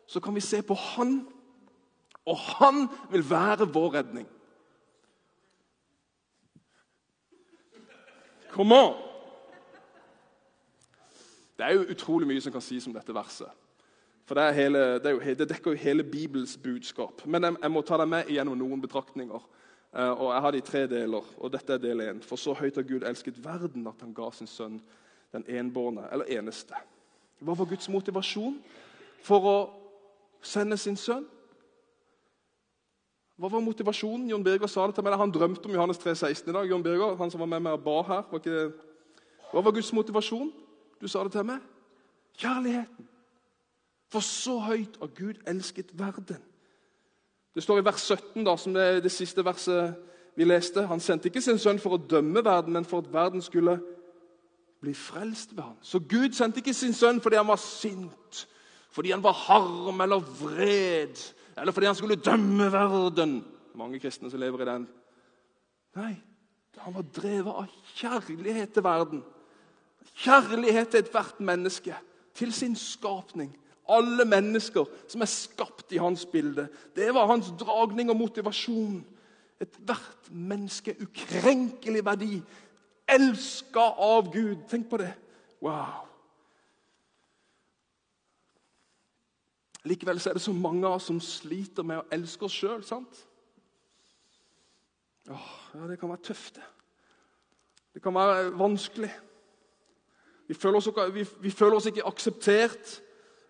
så 0.08 0.20
kan 0.20 0.36
vi 0.36 0.44
se 0.44 0.62
på 0.62 0.76
Han. 0.76 1.22
Og 2.26 2.38
Han 2.38 2.88
vil 3.12 3.30
være 3.30 3.68
vår 3.74 3.94
redning. 4.00 4.28
Come 8.56 8.76
on! 8.76 8.94
Det 11.58 11.66
er 11.66 11.74
jo 11.76 11.88
utrolig 11.92 12.28
mye 12.28 12.42
som 12.44 12.54
kan 12.56 12.64
sies 12.64 12.88
om 12.88 12.94
dette 12.96 13.16
verset. 13.16 13.52
For 14.26 14.40
det, 14.40 14.46
hele, 14.56 14.84
det, 15.04 15.12
jo, 15.12 15.20
det 15.40 15.48
dekker 15.50 15.76
jo 15.76 15.82
hele 15.82 16.04
Bibels 16.08 16.56
budskap. 16.58 17.26
Men 17.26 17.44
jeg, 17.44 17.58
jeg, 17.62 17.72
må 17.72 17.84
ta 17.86 18.00
deg 18.00 18.10
med 18.10 18.32
gjennom 18.32 18.56
noen 18.58 18.82
betraktninger. 18.82 19.44
Uh, 19.92 20.12
og 20.12 20.32
Jeg 20.32 20.42
har 20.46 20.56
det 20.56 20.62
i 20.62 20.66
tre 20.72 20.86
deler, 20.92 21.28
og 21.38 21.52
dette 21.52 21.76
er 21.76 21.84
del 21.84 22.04
én. 22.08 22.24
For 22.24 22.40
så 22.40 22.56
høyt 22.56 22.80
har 22.80 22.88
Gud 22.88 23.04
elsket 23.04 23.44
verden 23.44 23.88
at 23.92 24.02
han 24.04 24.16
ga 24.16 24.32
sin 24.34 24.50
sønn 24.50 24.80
den 25.36 25.46
enbårne, 25.52 26.08
eller 26.16 26.32
eneste. 26.32 26.80
Hva 27.44 27.56
var 27.60 27.68
Guds 27.68 27.92
motivasjon 27.92 28.56
for 29.24 29.52
å 29.52 29.58
sende 30.44 30.80
sin 30.80 30.96
sønn? 30.96 31.28
Hva 33.36 33.50
var 33.52 33.64
motivasjonen? 33.64 34.30
Jon 34.32 34.44
Birger 34.44 34.70
sa 34.72 34.86
det 34.88 34.96
til 34.96 35.04
meg. 35.04 35.18
Han 35.20 35.34
drømte 35.34 35.68
om 35.68 35.74
Johannes 35.76 36.00
3, 36.00 36.16
16 36.16 36.50
i 36.50 36.56
dag. 36.56 36.70
Jon 36.70 36.84
Birger, 36.84 37.18
han 37.20 37.32
som 37.32 37.44
var 37.44 37.50
med 37.52 37.66
meg 37.66 37.76
og 37.76 37.84
ba 37.84 37.98
her. 38.08 38.24
Var 38.32 38.44
ikke... 38.44 38.62
Hva 39.52 39.64
var 39.64 39.76
Guds 39.76 39.92
motivasjon? 39.94 40.54
Du 41.02 41.08
sa 41.12 41.24
det 41.24 41.34
til 41.36 41.48
meg. 41.48 41.60
Kjærligheten. 42.40 43.10
For 44.12 44.24
så 44.24 44.56
høyt 44.64 44.96
har 45.02 45.12
Gud 45.18 45.42
elsket 45.48 45.92
verden. 46.00 46.40
Det 47.56 47.64
står 47.64 47.80
i 47.80 47.86
vers 47.86 48.08
17, 48.08 48.44
da, 48.46 48.56
som 48.60 48.76
det 48.76 48.84
er 48.84 49.04
det 49.04 49.12
siste 49.12 49.44
verset 49.46 49.96
vi 50.36 50.48
leste. 50.48 50.86
Han 50.88 51.00
sendte 51.04 51.28
ikke 51.32 51.44
sin 51.44 51.60
sønn 51.60 51.80
for 51.80 51.96
å 51.96 52.00
dømme 52.00 52.44
verden, 52.44 52.76
men 52.76 52.88
for 52.88 53.04
at 53.04 53.12
verden 53.12 53.44
skulle 53.44 53.78
bli 54.84 54.94
frelst 54.96 55.56
ved 55.56 55.64
ham. 55.64 55.78
Så 55.82 56.00
Gud 56.00 56.36
sendte 56.36 56.64
ikke 56.64 56.76
sin 56.76 56.96
sønn 56.96 57.22
fordi 57.24 57.40
han 57.40 57.48
var 57.48 57.60
sint, 57.60 58.46
fordi 58.92 59.12
han 59.12 59.24
var 59.24 59.36
harm 59.46 60.04
eller 60.04 60.24
vred 60.40 61.20
eller 61.58 61.72
fordi 61.72 61.88
han 61.88 61.96
skulle 61.96 62.16
dømme 62.20 62.72
verden. 62.72 63.40
Mange 63.76 64.00
kristne 64.00 64.32
som 64.32 64.40
lever 64.40 64.64
i 64.64 64.70
den. 64.70 64.88
Nei, 65.96 66.14
han 66.84 66.96
var 66.96 67.08
drevet 67.16 67.52
av 67.64 67.72
kjærlighet 67.96 68.74
til 68.76 68.84
verden. 68.84 69.24
Kjærlighet 70.16 70.92
til 70.92 71.04
ethvert 71.04 71.40
menneske, 71.40 71.96
til 72.36 72.54
sin 72.54 72.76
skapning. 72.76 73.54
Alle 73.90 74.26
mennesker 74.26 74.88
som 75.08 75.22
er 75.22 75.30
skapt 75.30 75.94
i 75.94 76.02
hans 76.02 76.26
bilde. 76.26 76.68
Det 76.96 77.14
var 77.14 77.30
hans 77.30 77.52
dragning 77.60 78.10
og 78.10 78.18
motivasjon. 78.20 79.04
Ethvert 79.62 80.32
menneske, 80.32 80.96
ukrenkelig 81.02 82.04
verdi, 82.06 82.42
elska 83.08 83.86
av 84.04 84.32
Gud. 84.34 84.66
Tenk 84.70 84.90
på 84.90 85.00
det. 85.00 85.14
Wow. 85.62 86.04
Likevel 89.86 90.20
så 90.20 90.30
er 90.30 90.34
det 90.38 90.42
så 90.42 90.54
mange 90.54 90.88
av 90.88 90.98
oss 90.98 91.10
som 91.12 91.20
sliter 91.22 91.86
med 91.86 92.02
å 92.02 92.08
elske 92.14 92.48
oss 92.48 92.56
sjøl. 92.58 92.82
Ja, 95.26 95.38
det 95.90 96.00
kan 96.00 96.10
være 96.10 96.26
tøft, 96.26 96.56
det. 96.58 96.66
Det 97.96 98.02
kan 98.04 98.14
være 98.14 98.50
vanskelig. 98.60 99.12
Vi 100.48 100.54
føler 100.54 100.78
oss, 100.78 100.90
vi, 101.14 101.26
vi 101.42 101.52
føler 101.52 101.78
oss 101.78 101.86
ikke 101.86 102.06
akseptert 102.06 103.02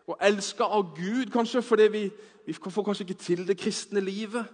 og 0.07 0.19
elska 0.21 0.63
av 0.63 0.91
Gud, 0.95 1.31
kanskje 1.33 1.63
fordi 1.65 1.87
vi, 1.91 2.03
vi, 2.45 2.53
får 2.53 2.83
kanskje 2.83 3.07
ikke 3.07 3.23
til 3.23 3.47
det 3.47 3.57
kristne 3.57 4.03
livet. 4.03 4.45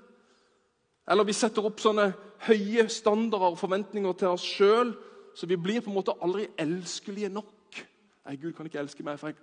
Eller 1.11 1.27
vi 1.27 1.35
setter 1.35 1.65
opp 1.65 1.81
sånne 1.81 2.11
høye 2.47 2.87
standarder 2.89 3.51
og 3.51 3.59
forventninger 3.59 4.13
til 4.17 4.31
oss 4.31 4.45
sjøl, 4.47 4.93
så 5.35 5.47
vi 5.47 5.59
blir 5.59 5.81
på 5.83 5.91
en 5.91 5.97
måte 5.97 6.15
aldri 6.23 6.47
elskelige 6.59 7.29
nok. 7.29 7.81
Nei, 8.25 8.37
Gud 8.39 8.53
kan 8.55 8.69
ikke 8.69 8.79
elske 8.79 9.03
meg, 9.03 9.19
for 9.19 9.33
jeg, 9.33 9.41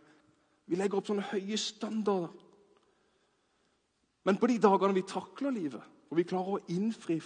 vi 0.69 0.77
legger 0.77 1.01
opp 1.01 1.09
sånne 1.09 1.27
høye 1.31 1.59
standarder. 1.61 2.33
Men 4.29 4.37
på 4.37 4.51
de 4.51 4.59
dagene 4.61 4.97
vi 4.97 5.07
takler 5.09 5.55
livet, 5.55 5.85
og 6.09 6.19
vi 6.19 6.27
klarer 6.29 6.59
å 6.59 6.65
innfri 6.73 7.19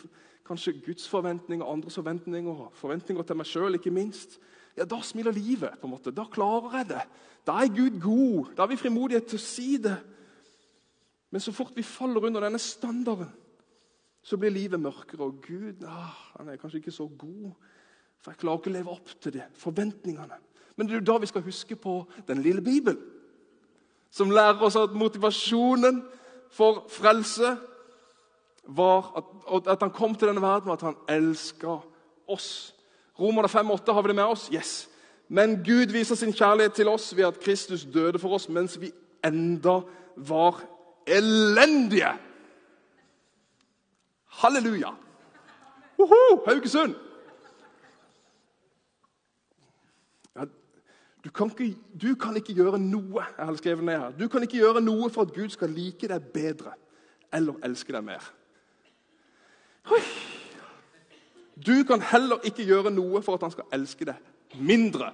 kanskje 0.47 0.77
Guds 0.85 1.09
forventninger, 1.11 1.67
andres 1.67 1.99
forventninger, 1.99 2.65
forventninger 2.79 3.27
til 3.27 3.39
meg 3.39 3.49
sjøl, 3.49 3.79
ikke 3.79 3.95
minst, 3.95 4.39
ja, 4.77 4.87
da 4.89 5.01
smiler 5.05 5.35
livet. 5.35 5.81
på 5.81 5.87
en 5.87 5.93
måte. 5.93 6.15
Da 6.15 6.25
klarer 6.31 6.79
jeg 6.79 6.89
det. 6.95 7.03
Da 7.47 7.59
er 7.61 7.75
Gud 7.75 8.01
god. 8.01 8.55
Da 8.57 8.63
har 8.63 8.71
vi 8.71 8.81
frimodighet 8.81 9.27
til 9.29 9.39
å 9.39 9.45
si 9.45 9.77
det. 9.83 9.97
Men 11.31 11.41
så 11.41 11.53
fort 11.53 11.77
vi 11.77 11.83
faller 11.83 12.25
under 12.25 12.45
denne 12.45 12.61
standarden, 12.61 13.31
så 14.23 14.37
blir 14.39 14.53
livet 14.55 14.81
mørkere. 14.81 15.27
Og 15.27 15.43
Gud 15.45 15.85
ah, 15.89 16.15
han 16.39 16.49
er 16.49 16.61
kanskje 16.61 16.79
ikke 16.79 16.95
så 16.95 17.09
god, 17.09 17.53
for 18.23 18.33
jeg 18.33 18.41
klarer 18.41 18.61
ikke 18.61 18.71
å 18.71 18.77
leve 18.77 18.95
opp 18.95 19.13
til 19.21 19.35
det. 19.37 19.49
Forventningene. 19.59 20.39
Men 20.77 20.87
det 20.87 20.95
er 20.95 21.01
jo 21.03 21.11
da 21.11 21.19
vi 21.21 21.29
skal 21.29 21.45
huske 21.45 21.77
på 21.77 21.99
den 22.29 22.43
lille 22.45 22.63
Bibelen, 22.65 23.01
som 24.12 24.31
lærer 24.31 24.61
oss 24.62 24.76
at 24.76 24.92
motivasjonen 24.95 26.02
for 26.52 26.85
frelse 26.92 27.57
var 28.69 29.12
at, 29.16 29.66
at 29.66 29.81
han 29.81 29.90
kom 29.90 30.14
til 30.14 30.28
denne 30.28 30.42
verden, 30.42 30.71
og 30.71 30.73
at 30.73 30.83
han 30.83 30.97
elska 31.09 31.78
oss. 32.28 32.75
Romerne 33.21 33.49
5,8 33.49 33.92
har 33.92 34.02
vi 34.02 34.09
det 34.09 34.16
med 34.16 34.25
oss? 34.25 34.50
Yes. 34.52 34.88
Men 35.28 35.57
Gud 35.64 35.92
viser 35.92 36.14
sin 36.14 36.33
kjærlighet 36.33 36.73
til 36.73 36.88
oss 36.88 37.16
ved 37.16 37.25
at 37.25 37.40
Kristus 37.40 37.85
døde 37.85 38.19
for 38.19 38.37
oss 38.37 38.49
mens 38.49 38.81
vi 38.81 38.92
enda 39.25 39.81
var 40.16 40.61
elendige. 41.07 42.12
Halleluja! 44.26 44.90
Uhu, 45.99 46.45
Haugesund! 46.47 46.95
Ja, 50.37 50.45
du, 51.25 51.31
kan 51.31 51.50
ikke, 51.50 51.79
du 52.02 52.14
kan 52.19 52.37
ikke 52.37 52.55
gjøre 52.57 52.81
noe 52.83 53.23
jeg 53.23 53.47
har 53.47 53.59
skrevet 53.61 53.87
ned 53.87 53.99
her. 53.99 54.14
Du 54.19 54.29
kan 54.29 54.43
ikke 54.43 54.59
gjøre 54.59 54.83
noe 54.83 55.11
for 55.11 55.26
at 55.26 55.35
Gud 55.35 55.52
skal 55.55 55.71
like 55.71 56.09
deg 56.11 56.31
bedre 56.35 56.75
eller 57.33 57.61
elske 57.64 57.95
deg 57.95 58.05
mer. 58.05 58.25
Oi. 59.93 60.02
Du 61.62 61.75
kan 61.87 62.02
heller 62.02 62.43
ikke 62.49 62.67
gjøre 62.67 62.91
noe 62.91 63.23
for 63.23 63.37
at 63.37 63.45
han 63.47 63.52
skal 63.55 63.69
elske 63.76 64.09
deg 64.09 64.59
mindre. 64.59 65.12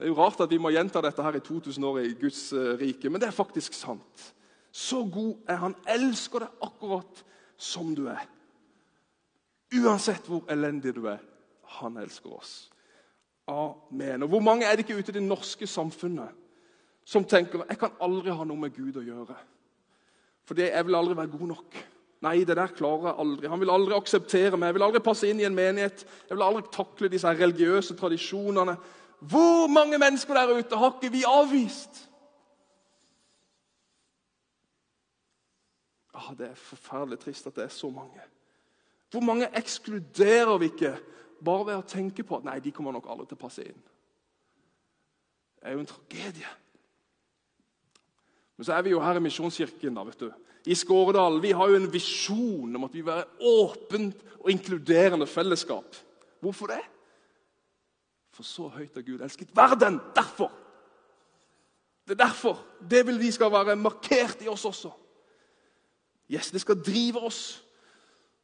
Det 0.00 0.06
er 0.06 0.12
jo 0.12 0.16
rart 0.16 0.40
at 0.40 0.50
vi 0.52 0.58
må 0.60 0.72
gjenta 0.72 1.02
dette 1.04 1.24
her 1.24 1.36
i 1.36 1.42
2000 1.44 1.84
år 1.84 1.98
i 2.00 2.14
Guds 2.20 2.52
eh, 2.56 2.74
rike, 2.80 3.10
men 3.10 3.20
det 3.20 3.28
er 3.28 3.36
faktisk 3.36 3.74
sant. 3.76 4.30
Så 4.72 5.02
god 5.12 5.50
er 5.50 5.58
han. 5.60 5.74
Elsker 5.88 6.46
deg 6.46 6.62
akkurat 6.64 7.24
som 7.60 7.90
du 7.96 8.06
er. 8.08 8.22
Uansett 9.76 10.24
hvor 10.30 10.46
elendig 10.50 10.94
du 10.96 11.04
er. 11.10 11.20
Han 11.80 11.98
elsker 12.00 12.32
oss. 12.32 12.54
Amen. 13.50 14.22
Og 14.22 14.28
Hvor 14.28 14.40
mange 14.40 14.66
er 14.66 14.76
det 14.76 14.84
ikke 14.84 14.98
ute 14.98 15.12
i 15.12 15.18
det 15.18 15.26
norske 15.26 15.66
samfunnet 15.66 16.36
som 17.10 17.24
tenker 17.26 17.64
jeg 17.64 17.78
kan 17.80 17.96
aldri 18.04 18.30
ha 18.30 18.44
noe 18.46 18.60
med 18.60 18.74
Gud 18.76 19.00
å 19.00 19.02
gjøre? 19.02 19.34
Fordi 20.46 20.68
jeg 20.68 20.86
vil 20.86 20.98
aldri 20.98 21.16
være 21.18 21.32
god 21.32 21.48
nok. 21.50 21.80
Nei, 22.20 22.42
det 22.44 22.56
der 22.58 22.72
klarer 22.76 23.08
jeg 23.08 23.18
aldri. 23.22 23.48
Han 23.48 23.60
vil 23.62 23.72
aldri 23.72 23.96
akseptere 23.96 24.58
meg. 24.58 24.70
Jeg 24.70 24.76
vil 24.76 24.84
aldri 24.84 25.00
passe 25.04 25.28
inn 25.30 25.40
i 25.40 25.46
en 25.48 25.56
menighet. 25.56 26.04
Jeg 26.28 26.36
vil 26.36 26.44
aldri 26.44 26.62
takle 26.74 27.08
disse 27.08 27.32
religiøse 27.32 27.96
tradisjonene. 27.96 28.76
Hvor 29.20 29.68
mange 29.72 29.98
mennesker 29.98 30.36
der 30.36 30.52
ute 30.58 30.80
har 30.80 30.94
ikke 30.96 31.12
vi 31.12 31.22
avvist? 31.28 32.02
Ah, 36.14 36.34
det 36.36 36.50
er 36.50 36.58
forferdelig 36.58 37.22
trist 37.22 37.48
at 37.48 37.56
det 37.56 37.64
er 37.64 37.72
så 37.72 37.88
mange. 37.90 38.20
Hvor 39.10 39.24
mange 39.24 39.48
ekskluderer 39.56 40.58
vi 40.60 40.68
ikke 40.70 40.92
bare 41.44 41.66
ved 41.66 41.80
å 41.80 41.86
tenke 41.86 42.24
på 42.26 42.38
at 42.38 42.46
nei, 42.46 42.58
de 42.60 42.72
kommer 42.74 42.94
nok 42.94 43.08
aldri 43.10 43.28
til 43.30 43.38
å 43.38 43.44
passe 43.44 43.64
inn? 43.64 43.80
Det 45.60 45.68
er 45.68 45.76
jo 45.76 45.82
en 45.82 45.90
tragedie. 45.90 46.52
Men 48.56 48.68
så 48.68 48.76
er 48.76 48.84
vi 48.84 48.94
jo 48.94 49.00
her 49.00 49.16
i 49.16 49.24
Misjonskirken. 49.24 49.94
da, 49.96 50.04
vet 50.04 50.20
du 50.20 50.30
i 50.68 50.76
Skåredal 50.76 51.40
vi 51.40 51.52
har 51.56 51.70
jo 51.70 51.78
en 51.78 51.90
visjon 51.92 52.76
om 52.76 52.84
at 52.84 52.94
vi 52.94 53.00
vil 53.00 53.08
være 53.08 53.48
åpent 53.48 54.24
og 54.40 54.50
inkluderende 54.52 55.28
fellesskap. 55.28 55.96
Hvorfor 56.40 56.72
det? 56.72 56.82
For 58.36 58.46
så 58.46 58.68
høyt 58.72 58.96
har 58.96 59.04
Gud 59.04 59.22
elsket 59.24 59.54
verden. 59.56 59.98
Derfor! 60.16 60.52
Det 62.04 62.16
er 62.16 62.24
derfor. 62.24 62.58
Det 62.90 63.04
vil 63.06 63.20
vi 63.20 63.30
skal 63.30 63.52
være 63.52 63.76
markert 63.78 64.42
i 64.42 64.48
oss 64.50 64.64
også. 64.64 64.90
Yes, 66.30 66.50
Det 66.50 66.60
skal 66.60 66.82
drive 66.82 67.20
oss. 67.26 67.62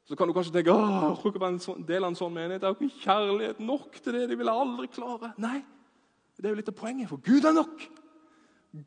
Så 0.07 0.15
kan 0.15 0.29
du 0.29 0.35
kanskje 0.37 0.55
tenke 0.55 0.71
at 0.71 1.25
jeg 1.25 1.35
være 1.35 1.49
en 1.51 1.63
sånn, 1.63 1.83
del 1.87 2.05
av 2.05 2.13
en 2.13 2.19
sånn 2.19 2.35
menighet. 2.35 2.63
Det 2.63 2.69
er 2.69 2.75
jo 2.75 2.87
ikke 2.87 3.05
kjærlighet 3.09 3.63
nok 3.67 3.97
til 3.99 4.15
det. 4.15 4.27
De 4.31 4.39
vil 4.39 4.51
aldri 4.53 4.91
klare. 4.95 5.33
Nei, 5.43 5.59
det 6.39 6.47
er 6.47 6.55
jo 6.55 6.59
litt 6.61 6.71
av 6.71 6.77
poenget. 6.79 7.11
For 7.11 7.23
Gud 7.27 7.49
er 7.49 7.57
nok. 7.57 7.87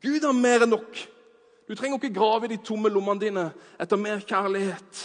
Gud 0.00 0.24
er 0.24 0.36
mer 0.36 0.64
enn 0.64 0.72
nok. 0.72 1.02
Du 1.68 1.74
trenger 1.76 2.00
ikke 2.00 2.16
grave 2.16 2.48
i 2.48 2.54
de 2.54 2.60
tomme 2.64 2.88
lommene 2.90 3.20
dine 3.20 3.44
etter 3.80 4.00
mer 4.00 4.22
kjærlighet. 4.24 5.02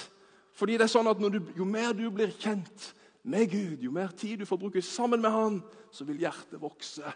Fordi 0.56 0.78
det 0.80 0.88
er 0.88 0.94
sånn 0.94 1.12
at 1.12 1.20
du, 1.20 1.42
Jo 1.58 1.68
mer 1.68 1.92
du 1.94 2.08
blir 2.14 2.32
kjent 2.32 2.94
med 3.26 3.50
Gud, 3.52 3.82
jo 3.84 3.92
mer 3.92 4.14
tid 4.16 4.40
du 4.40 4.48
får 4.48 4.62
bruke 4.62 4.82
sammen 4.86 5.22
med 5.22 5.34
Han, 5.34 5.60
så 5.92 6.06
vil 6.08 6.22
hjertet 6.22 6.62
vokse. 6.62 7.12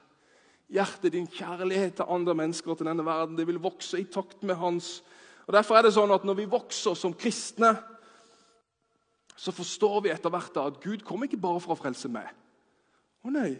Hjertet, 0.69 1.13
din 1.13 1.27
kjærlighet 1.29 1.95
til 1.97 2.09
andre 2.09 2.35
mennesker 2.37 2.73
og 2.73 2.77
til 2.77 2.89
denne 2.89 3.05
verden, 3.05 3.37
det 3.37 3.47
vil 3.47 3.61
vokse 3.61 4.01
i 4.01 4.09
takt 4.11 4.43
med 4.43 4.57
hans. 4.59 4.99
Og 5.47 5.53
Derfor 5.55 5.77
er 5.77 5.87
det 5.87 5.95
sånn 5.95 6.11
at 6.13 6.25
når 6.27 6.37
vi 6.43 6.49
vokser 6.49 6.97
som 6.97 7.15
kristne, 7.17 7.73
så 9.39 9.51
forstår 9.55 10.01
vi 10.03 10.11
etter 10.11 10.31
hvert 10.33 10.57
at 10.59 10.79
Gud 10.83 11.03
kom 11.07 11.23
ikke 11.23 11.39
bare 11.39 11.61
for 11.63 11.71
å 11.71 11.79
frelse 11.79 12.09
meg. 12.11 12.27
Å 13.23 13.31
nei. 13.31 13.53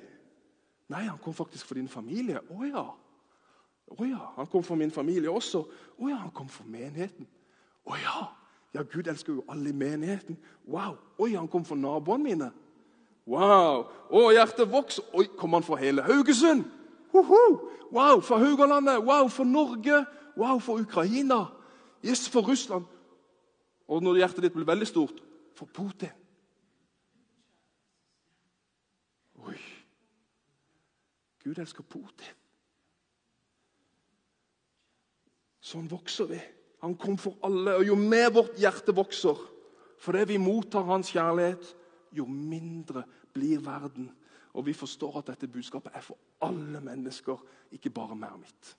Nei, 0.91 1.05
han 1.05 1.19
kom 1.23 1.35
faktisk 1.35 1.69
for 1.69 1.79
din 1.79 1.87
familie. 1.87 2.41
Å 2.51 2.67
ja. 2.67 2.83
Å 3.89 4.07
ja, 4.07 4.25
han 4.35 4.49
kom 4.51 4.65
for 4.65 4.79
min 4.79 4.91
familie 4.91 5.31
også. 5.31 5.61
Å 5.95 6.09
ja, 6.09 6.17
han 6.25 6.33
kom 6.35 6.49
for 6.51 6.67
menigheten. 6.67 7.27
Å 7.87 7.95
ja, 7.95 8.25
ja, 8.75 8.83
Gud 8.83 9.07
elsker 9.07 9.37
jo 9.37 9.45
alle 9.49 9.71
i 9.71 9.77
menigheten. 9.77 10.35
Wow. 10.67 10.97
Oi, 11.21 11.31
han 11.37 11.47
kom 11.49 11.63
for 11.65 11.79
naboene 11.79 12.27
mine. 12.27 12.51
Wow. 13.29 13.87
Å, 14.11 14.25
hjertet 14.35 14.67
vokser. 14.69 15.07
Oi, 15.15 15.29
kom 15.39 15.55
han 15.55 15.65
for 15.65 15.79
hele 15.79 16.03
Haugesund? 16.05 16.67
Uhu. 17.15 17.39
Wow, 17.95 18.19
for 18.19 18.43
Haugalandet. 18.43 18.99
Wow, 19.07 19.31
for 19.31 19.47
Norge. 19.47 20.03
Wow, 20.35 20.59
for 20.59 20.83
Ukraina. 20.83 21.45
Yes, 22.03 22.27
for 22.27 22.43
Russland. 22.45 22.85
Og 23.89 24.03
når 24.03 24.25
hjertet 24.25 24.45
ditt 24.49 24.59
blir 24.59 24.67
veldig 24.67 24.91
stort 24.91 25.23
for 25.59 25.67
Putin. 25.75 26.15
Oi. 29.43 29.57
Gud 31.43 31.59
elsker 31.59 31.83
Putin. 31.87 32.35
Sånn 35.59 35.89
vokser 35.91 36.29
vi. 36.31 36.39
Han 36.83 36.95
kom 36.99 37.17
for 37.19 37.39
alle. 37.45 37.75
Og 37.79 37.89
jo 37.91 37.97
mer 37.99 38.31
vårt 38.33 38.59
hjerte 38.59 38.95
vokser 38.95 39.47
fordi 39.99 40.21
vi 40.29 40.37
mottar 40.39 40.85
hans 40.87 41.09
kjærlighet, 41.11 41.73
jo 42.15 42.23
mindre 42.23 43.01
blir 43.35 43.59
verden. 43.59 44.05
Og 44.55 44.63
vi 44.69 44.71
forstår 44.73 45.17
at 45.19 45.33
dette 45.33 45.49
budskapet 45.51 45.91
er 45.91 46.05
for 46.05 46.15
alle 46.47 46.79
mennesker, 46.79 47.35
ikke 47.75 47.91
bare 47.91 48.15
meg 48.15 48.37
og 48.37 48.39
mitt. 48.45 48.69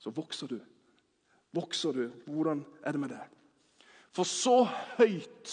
Så 0.00 0.10
vokser 0.16 0.48
du. 0.48 0.56
Vokser 1.52 1.92
du. 1.92 2.06
Hvordan 2.24 2.64
er 2.80 2.96
det 2.96 3.02
med 3.04 3.12
det? 3.12 3.20
For 4.12 4.28
så 4.28 4.62
høyt 4.98 5.52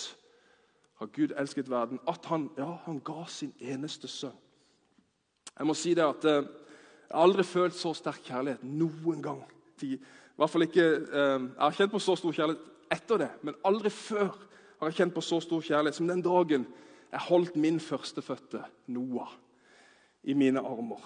har 0.99 1.11
Gud 1.15 1.33
elsket 1.39 1.69
verden 1.71 2.01
at 2.11 2.25
han, 2.27 2.49
ja, 2.59 2.73
han 2.85 2.99
ga 3.05 3.23
sin 3.31 3.53
eneste 3.59 4.09
sønn. 4.11 4.35
Jeg 5.55 5.67
må 5.67 5.75
si 5.75 5.93
det 5.95 6.03
at 6.05 6.25
eh, 6.27 6.43
jeg 7.09 7.15
har 7.15 7.25
aldri 7.25 7.43
følt 7.47 7.75
så 7.75 7.93
sterk 7.95 8.21
kjærlighet 8.27 8.63
noen 8.67 9.23
gang. 9.23 9.41
I 9.83 9.95
hvert 10.39 10.51
fall 10.51 10.67
ikke, 10.67 10.85
eh, 10.85 11.39
Jeg 11.39 11.63
har 11.63 11.77
kjent 11.77 11.95
på 11.95 12.03
så 12.03 12.15
stor 12.19 12.35
kjærlighet 12.35 12.67
etter 12.91 13.23
det, 13.23 13.29
men 13.43 13.57
aldri 13.65 13.91
før 13.93 14.35
har 14.79 14.91
jeg 14.91 14.99
kjent 14.99 15.15
på 15.15 15.23
så 15.23 15.39
stor 15.43 15.63
kjærlighet 15.63 15.95
som 15.95 16.07
den 16.07 16.23
dagen 16.23 16.67
jeg 17.09 17.25
holdt 17.25 17.55
min 17.57 17.79
førstefødte, 17.79 18.61
Noah, 18.93 19.31
i 20.23 20.35
mine 20.37 20.59
armer. 20.59 21.01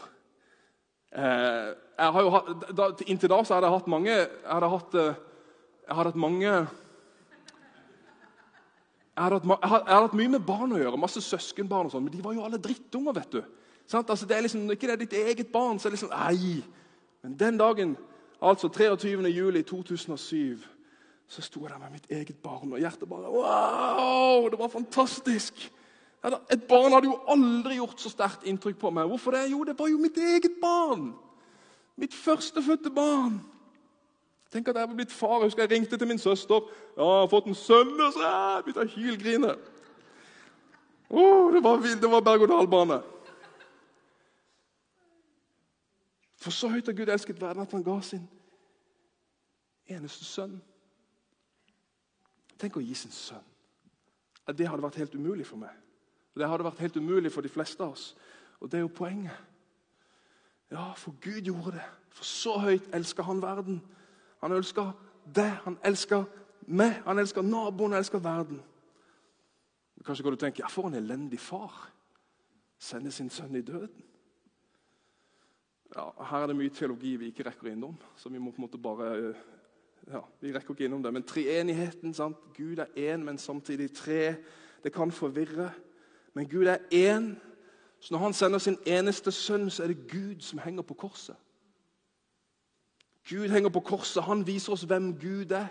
Eh, 1.14 1.70
hatt, 2.02 3.04
inntil 3.06 3.30
da 3.30 3.44
så 3.46 3.56
hadde 3.56 3.68
jeg 3.68 3.76
hatt 3.76 3.90
mange 3.92 4.10
Jeg 4.10 4.50
hadde 4.50 4.70
hatt, 4.72 4.96
jeg 4.98 5.96
hadde 5.96 6.10
hatt 6.10 6.24
mange 6.24 6.54
jeg 9.14 9.24
hadde, 9.24 9.40
hatt, 9.46 9.60
jeg, 9.62 9.70
hadde, 9.70 9.98
hatt, 10.08 10.16
mye 10.18 10.32
med 10.34 10.46
barn 10.46 10.72
å 10.74 10.80
gjøre, 10.82 10.98
masse 10.98 11.22
søskenbarn, 11.22 11.86
og 11.86 11.94
sånn, 11.94 12.06
men 12.08 12.16
de 12.16 12.24
var 12.24 12.34
jo 12.34 12.46
alle 12.48 12.58
drittunger. 12.62 13.14
vet 13.14 13.36
du. 13.36 13.44
Sånn, 13.86 14.06
altså, 14.08 14.26
det 14.26 14.38
er 14.38 14.46
liksom, 14.48 14.64
Ikke 14.74 14.90
det 14.90 14.96
er 14.96 15.04
ditt 15.04 15.14
eget 15.20 15.52
barn, 15.54 15.78
så 15.78 15.88
er 15.88 15.94
det 15.94 16.00
liksom 16.00 16.14
Nei, 16.16 16.64
Men 17.22 17.38
den 17.40 17.60
dagen, 17.60 17.98
altså 18.42 18.70
23. 18.74 19.30
juli 19.30 19.62
2007, 19.64 20.64
så 21.28 21.42
sto 21.42 21.62
jeg 21.62 21.72
der 21.72 21.80
med 21.80 21.94
mitt 21.94 22.10
eget 22.10 22.42
barn, 22.44 22.74
og 22.74 22.82
hjertet 22.82 23.10
bare 23.10 23.30
Wow! 23.30 24.50
Det 24.50 24.60
var 24.60 24.74
fantastisk! 24.74 25.62
Et 26.24 26.64
barn 26.70 26.94
hadde 26.96 27.10
jo 27.12 27.20
aldri 27.28 27.78
gjort 27.78 28.00
så 28.00 28.10
sterkt 28.10 28.46
inntrykk 28.48 28.78
på 28.80 28.92
meg. 28.96 29.10
Hvorfor 29.12 29.36
det? 29.36 29.50
Jo, 29.52 29.64
det 29.68 29.76
var 29.78 29.90
jo 29.92 30.00
mitt 30.00 30.18
eget 30.18 30.56
barn! 30.62 31.12
Mitt 32.00 32.16
førstefødte 32.16 32.90
barn. 32.90 33.42
Tenk 34.54 34.68
at 34.70 34.78
jeg 34.78 34.90
var 34.90 34.96
blitt 34.96 35.12
far. 35.12 35.40
Jeg 35.40 35.50
husker 35.50 35.64
jeg 35.64 35.72
ringte 35.72 35.98
til 35.98 36.08
min 36.08 36.20
søster. 36.20 36.60
Ja, 36.98 37.04
'Jeg 37.04 37.20
har 37.20 37.28
fått 37.28 37.46
en 37.46 37.56
sønn.' 37.56 38.02
Og 38.02 38.14
så 38.14 38.22
jeg 38.22 38.64
begynte 38.64 38.80
jeg 38.80 38.90
å 38.90 38.96
hylgrine. 38.96 39.56
Oh, 41.10 41.54
det 41.54 41.64
var, 41.64 41.78
det 41.78 42.12
var 42.12 42.22
berg-og-dal-bane. 42.22 43.02
For 46.38 46.52
så 46.52 46.68
høyt 46.68 46.86
har 46.86 46.94
Gud 46.94 47.10
elsket 47.10 47.42
verden 47.42 47.62
at 47.62 47.72
han 47.72 47.84
ga 47.84 48.02
sin 48.02 48.30
eneste 49.88 50.26
sønn. 50.26 50.62
Tenk 52.60 52.78
å 52.78 52.84
gi 52.84 52.94
sin 52.94 53.12
sønn. 53.12 53.46
Det 54.58 54.68
hadde 54.68 54.84
vært 54.84 55.00
helt 55.00 55.16
umulig 55.16 55.48
for 55.48 55.58
meg. 55.58 55.72
Det 56.36 56.50
hadde 56.50 56.66
vært 56.66 56.80
helt 56.84 56.98
umulig 56.98 57.32
for 57.32 57.42
de 57.42 57.50
fleste 57.50 57.84
av 57.84 57.96
oss. 57.96 58.16
Og 58.60 58.72
det 58.72 58.78
er 58.78 58.86
jo 58.86 58.88
poenget. 58.88 59.38
Ja, 60.72 60.92
for 60.94 61.16
Gud 61.22 61.42
gjorde 61.42 61.78
det. 61.78 61.86
For 62.10 62.26
så 62.26 62.58
høyt 62.60 62.90
elsker 62.94 63.24
han 63.24 63.42
verden. 63.42 63.82
Han 64.44 64.52
elsker 64.52 64.92
det. 65.36 65.50
Han 65.64 65.78
elsker 65.88 66.24
meg. 66.68 66.98
Han 67.06 67.20
elsker 67.20 67.42
naboen. 67.42 67.94
Han 67.94 68.04
elsker 68.04 68.20
verden. 68.20 68.60
Kanskje 70.04 70.24
går 70.24 70.34
du 70.34 70.36
og 70.36 70.40
tenker 70.42 70.66
ja, 70.66 70.68
for 70.68 70.90
en 70.90 70.98
elendig 71.00 71.40
far. 71.40 71.86
Sende 72.80 73.12
sin 73.12 73.30
sønn 73.32 73.56
i 73.56 73.62
døden. 73.64 74.04
Ja, 75.96 76.10
Her 76.28 76.44
er 76.44 76.52
det 76.52 76.58
mye 76.60 76.74
teologi 76.76 77.16
vi 77.16 77.30
ikke 77.32 77.46
rekker 77.48 77.72
innom. 77.72 77.96
så 78.16 78.30
vi 78.30 78.38
må 78.38 78.52
på 78.52 78.60
en 78.60 78.66
måte 78.66 78.82
bare 78.82 79.34
ja, 80.12 80.20
Vi 80.42 80.52
rekker 80.52 80.76
ikke 80.76 80.86
innom 80.86 81.04
det. 81.04 81.14
Men 81.14 81.24
treenigheten. 81.24 82.14
sant? 82.14 82.38
Gud 82.58 82.78
er 82.78 82.92
én, 82.98 83.24
men 83.24 83.38
samtidig 83.38 83.94
tre. 83.96 84.36
Det 84.84 84.94
kan 84.94 85.12
forvirre. 85.12 85.72
Men 86.34 86.50
Gud 86.50 86.66
er 86.66 86.78
én. 86.92 87.36
Så 88.00 88.14
når 88.14 88.20
han 88.20 88.34
sender 88.34 88.60
sin 88.60 88.78
eneste 88.86 89.32
sønn, 89.32 89.70
så 89.70 89.84
er 89.84 89.88
det 89.88 90.12
Gud 90.12 90.42
som 90.42 90.60
henger 90.60 90.82
på 90.82 90.94
korset. 90.94 91.36
Gud 93.30 93.50
henger 93.50 93.70
på 93.70 93.80
korset. 93.80 94.24
Han 94.24 94.48
viser 94.48 94.74
oss 94.74 94.84
hvem 94.84 95.14
Gud 95.20 95.52
er. 95.52 95.68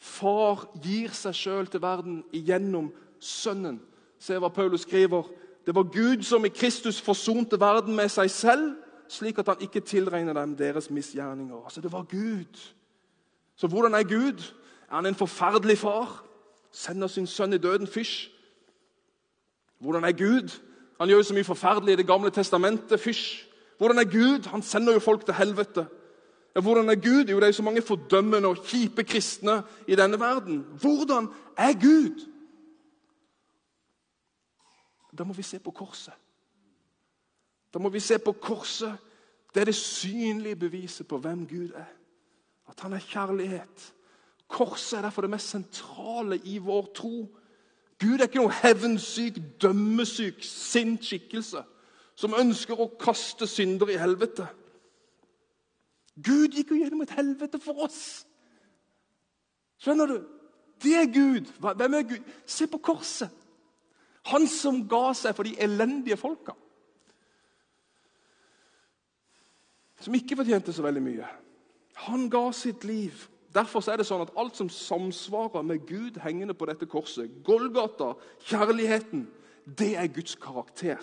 Far 0.00 0.64
gir 0.82 1.12
seg 1.12 1.36
sjøl 1.36 1.66
til 1.68 1.82
verden 1.82 2.22
gjennom 2.32 2.88
Sønnen. 3.20 3.80
Se 4.20 4.36
hva 4.40 4.48
Paulus 4.48 4.86
skriver. 4.86 5.28
Det 5.66 5.74
var 5.74 5.88
Gud 5.92 6.22
som 6.24 6.44
i 6.44 6.52
Kristus 6.52 7.00
forsonte 7.00 7.60
verden 7.60 7.96
med 7.96 8.08
seg 8.08 8.30
selv, 8.32 8.70
slik 9.08 9.38
at 9.38 9.48
han 9.52 9.60
ikke 9.60 9.80
tilregner 9.84 10.32
dem 10.32 10.56
deres 10.56 10.90
misgjerninger. 10.90 11.64
Altså, 11.64 11.80
Det 11.80 11.92
var 11.92 12.02
Gud. 12.02 12.72
Så 13.56 13.68
hvordan 13.68 13.94
er 13.94 14.02
Gud? 14.02 14.54
Er 14.90 14.94
han 14.94 15.06
en 15.06 15.14
forferdelig 15.14 15.78
far? 15.78 16.24
Sender 16.72 17.06
sin 17.06 17.26
sønn 17.26 17.52
i 17.52 17.58
døden? 17.58 17.86
Fysj. 17.86 18.30
Hvordan 19.78 20.04
er 20.04 20.12
Gud? 20.12 20.60
Han 21.00 21.08
gjør 21.08 21.16
jo 21.16 21.22
så 21.22 21.34
mye 21.34 21.44
forferdelig 21.44 21.92
i 21.92 21.96
Det 21.96 22.06
gamle 22.06 22.30
testamentet. 22.30 23.00
Fysj. 23.00 23.49
Hvordan 23.80 23.98
er 23.98 24.04
Gud? 24.04 24.48
Han 24.48 24.62
sender 24.62 24.92
jo 24.92 24.98
folk 24.98 25.24
til 25.24 25.34
helvete. 25.34 25.86
Ja, 26.54 26.60
Hvordan 26.60 26.88
er 26.88 26.94
Gud? 26.94 27.24
Jo, 27.24 27.40
det 27.40 27.48
er 27.48 27.52
så 27.52 27.62
mange 27.62 27.82
fordømmende 27.82 28.48
og 28.48 28.56
kjipe 28.64 29.04
kristne 29.04 29.62
i 29.88 29.96
denne 29.96 30.20
verden. 30.20 30.58
Hvordan 30.80 31.28
er 31.56 31.72
Gud? 31.72 32.26
Da 35.18 35.24
må 35.24 35.32
vi 35.32 35.42
se 35.42 35.58
på 35.58 35.70
korset. 35.70 36.12
Da 37.74 37.78
må 37.78 37.88
vi 37.88 38.00
se 38.00 38.18
på 38.18 38.32
korset. 38.32 38.98
Det 39.54 39.60
er 39.60 39.64
det 39.64 39.74
synlige 39.74 40.56
beviset 40.56 41.08
på 41.08 41.18
hvem 41.18 41.46
Gud 41.46 41.70
er. 41.74 41.88
At 42.68 42.80
han 42.80 42.92
er 42.92 42.98
kjærlighet. 42.98 43.92
Korset 44.48 44.98
er 44.98 45.02
derfor 45.02 45.22
det 45.22 45.30
mest 45.30 45.48
sentrale 45.48 46.40
i 46.44 46.58
vår 46.58 46.92
tro. 46.94 47.36
Gud 48.00 48.18
er 48.18 48.28
ikke 48.28 48.44
noen 48.44 48.60
hevnsyk, 48.62 49.40
dømmesyk, 49.62 50.44
sint 50.44 51.04
skikkelse 51.04 51.64
som 52.20 52.36
ønsker 52.36 52.76
å 52.76 52.90
kaste 53.00 53.48
synder 53.48 53.92
i 53.92 53.98
helvete. 54.00 54.44
Gud 56.20 56.56
gikk 56.56 56.74
jo 56.74 56.80
gjennom 56.82 57.04
et 57.04 57.14
helvete 57.16 57.60
for 57.62 57.86
oss. 57.86 58.26
Skjønner 59.80 60.10
du? 60.10 60.18
Det 60.80 60.96
er 60.96 61.12
Gud. 61.12 61.48
Hvem 61.60 61.96
er 61.96 62.08
Gud? 62.08 62.32
Se 62.44 62.68
på 62.68 62.80
korset. 62.84 63.32
Han 64.28 64.44
som 64.50 64.82
ga 64.88 65.14
seg 65.16 65.32
for 65.36 65.48
de 65.48 65.56
elendige 65.64 66.18
folka. 66.20 66.52
Som 70.00 70.16
ikke 70.16 70.36
fortjente 70.40 70.74
så 70.76 70.84
veldig 70.84 71.04
mye. 71.04 71.28
Han 72.08 72.28
ga 72.32 72.46
sitt 72.56 72.84
liv. 72.88 73.16
Derfor 73.52 73.84
er 73.88 74.00
det 74.00 74.06
sånn 74.08 74.22
at 74.24 74.34
alt 74.38 74.60
som 74.60 74.68
samsvarer 74.72 75.64
med 75.66 75.88
Gud 75.88 76.20
hengende 76.22 76.54
på 76.56 76.68
dette 76.68 76.86
korset, 76.88 77.32
Golgata, 77.44 78.12
kjærligheten, 78.46 79.24
det 79.64 79.94
er 79.98 80.12
Guds 80.12 80.36
karakter. 80.40 81.00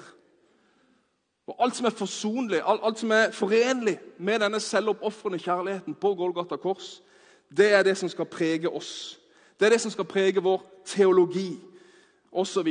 Og 1.47 1.55
Alt 1.63 1.75
som 1.75 1.86
er 1.86 1.95
forsonlig, 1.95 2.62
alt, 2.65 2.81
alt 2.83 2.99
som 2.99 3.12
er 3.12 3.31
forenlig 3.31 3.99
med 4.19 4.39
denne 4.39 4.60
selvoppofrende 4.60 5.39
kjærligheten 5.39 5.95
på 5.95 6.13
Golgata 6.15 6.55
kors, 6.55 7.01
det 7.57 7.73
er 7.73 7.83
det 7.83 7.97
som 7.97 8.10
skal 8.10 8.25
prege 8.25 8.69
oss. 8.69 9.19
Det 9.60 9.65
er 9.65 9.69
det 9.69 9.81
som 9.81 9.91
skal 9.91 10.05
prege 10.05 10.43
vår 10.43 10.63
teologi 10.86 11.57
osv. 12.31 12.67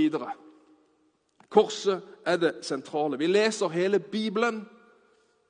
Korset 1.49 2.03
er 2.27 2.37
det 2.37 2.53
sentrale. 2.63 3.19
Vi 3.19 3.27
leser 3.27 3.69
hele 3.69 3.99
Bibelen, 3.99 4.69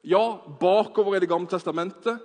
ja, 0.04 0.36
bakover 0.60 1.16
i 1.16 1.20
Det 1.20 1.28
gamle 1.28 1.48
testamentet, 1.48 2.18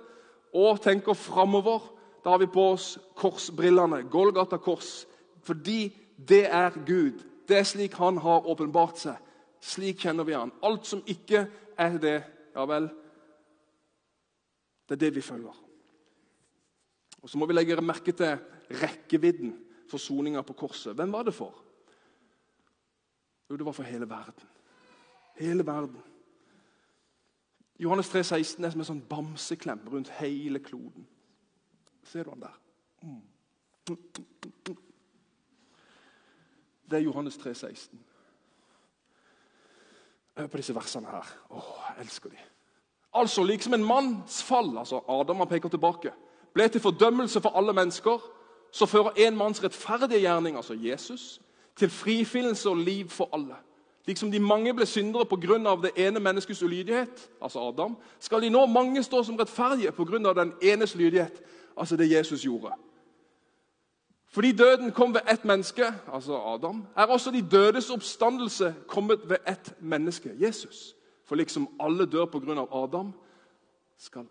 og 0.54 0.80
tenker 0.80 1.12
framover. 1.12 1.80
Da 2.24 2.30
har 2.30 2.38
vi 2.38 2.46
på 2.46 2.68
oss 2.72 2.98
korsbrillene, 3.16 4.04
Golgata 4.10 4.56
kors, 4.56 5.06
fordi 5.42 5.96
det 6.28 6.46
er 6.46 6.70
Gud. 6.86 7.18
Det 7.48 7.58
er 7.58 7.62
slik 7.62 7.94
Han 7.94 8.18
har 8.18 8.46
åpenbart 8.46 8.98
seg. 8.98 9.16
Slik 9.62 10.02
kjenner 10.02 10.26
vi 10.26 10.34
han. 10.34 10.52
Alt 10.66 10.88
som 10.90 11.04
ikke 11.06 11.46
er 11.78 11.98
det, 12.02 12.18
ja 12.54 12.64
vel 12.68 12.90
Det 14.88 14.96
er 14.96 15.04
det 15.06 15.14
vi 15.14 15.22
følger. 15.24 15.54
Og 17.22 17.30
Så 17.30 17.38
må 17.38 17.46
vi 17.46 17.54
legge 17.54 17.80
merke 17.80 18.12
til 18.12 18.38
rekkevidden 18.82 19.54
for 19.88 19.98
soninga 19.98 20.42
på 20.42 20.52
korset. 20.52 20.94
Hvem 20.94 21.12
var 21.12 21.22
det 21.22 21.34
for? 21.34 21.54
Jo, 23.50 23.56
det 23.56 23.64
var 23.64 23.72
for 23.72 23.82
hele 23.82 24.08
verden. 24.08 24.48
Hele 25.38 25.66
verden. 25.66 26.02
Johannes 27.78 28.08
3, 28.08 28.24
16 28.24 28.64
er 28.64 28.70
som 28.70 28.80
en 28.80 28.86
sånn 28.86 29.04
bamseklem 29.08 29.80
rundt 29.88 30.10
hele 30.18 30.60
kloden. 30.62 31.06
Ser 32.04 32.24
du 32.24 32.30
han 32.30 32.44
der? 32.44 32.58
Mm. 33.02 33.22
Det 36.90 36.98
er 36.98 37.04
Johannes 37.06 37.36
3, 37.38 37.54
16. 37.54 38.04
Hør 40.38 40.46
på 40.46 40.56
disse 40.56 40.74
versene 40.74 41.06
her. 41.06 41.34
Åh, 41.50 41.72
jeg 41.88 42.04
elsker 42.04 42.30
de. 42.30 42.36
Altså, 43.14 43.44
liksom 43.44 43.74
en 43.74 43.84
manns 43.84 44.42
fall, 44.42 44.78
altså 44.78 45.02
Adam 45.08 45.36
han 45.36 45.48
peker 45.48 45.68
tilbake, 45.68 46.12
ble 46.54 46.68
til 46.68 46.80
fordømmelse 46.80 47.40
for 47.40 47.56
alle 47.58 47.72
mennesker, 47.72 48.22
så 48.72 48.86
fører 48.86 49.26
en 49.26 49.36
manns 49.36 49.64
rettferdige 49.64 50.20
gjerning, 50.20 50.56
altså 50.56 50.74
Jesus, 50.74 51.40
til 51.76 51.90
frifinnelse 51.90 52.70
og 52.70 52.76
liv 52.76 53.08
for 53.08 53.28
alle. 53.32 53.56
Liksom 54.06 54.30
de 54.32 54.40
mange 54.40 54.74
ble 54.74 54.86
syndere 54.86 55.26
pga. 55.26 55.76
det 55.82 56.06
ene 56.06 56.20
menneskets 56.20 56.62
ulydighet, 56.62 57.30
altså 57.42 57.68
Adam, 57.68 57.96
skal 58.20 58.42
de 58.42 58.50
nå 58.50 58.66
mange 58.66 59.02
stå 59.02 59.22
som 59.22 59.36
rettferdige 59.36 59.92
pga. 59.92 60.32
den 60.42 60.52
enes 60.62 60.94
lydighet, 60.94 61.42
altså 61.76 61.96
det 61.96 62.10
Jesus 62.10 62.42
gjorde. 62.42 62.72
Fordi 64.32 64.52
døden 64.52 64.92
kom 64.92 65.14
ved 65.14 65.20
ett 65.32 65.44
menneske, 65.44 65.94
altså 66.12 66.36
Adam, 66.36 66.86
er 66.96 67.04
også 67.04 67.30
de 67.30 67.42
dødes 67.50 67.90
oppstandelse 67.90 68.74
kommet 68.88 69.20
ved 69.28 69.36
ett 69.48 69.74
menneske, 69.80 70.32
Jesus. 70.40 70.94
For 71.24 71.34
liksom 71.34 71.68
alle 71.80 72.06
dør 72.06 72.24
pga. 72.24 72.66
Adam, 72.72 73.12
skal 73.98 74.26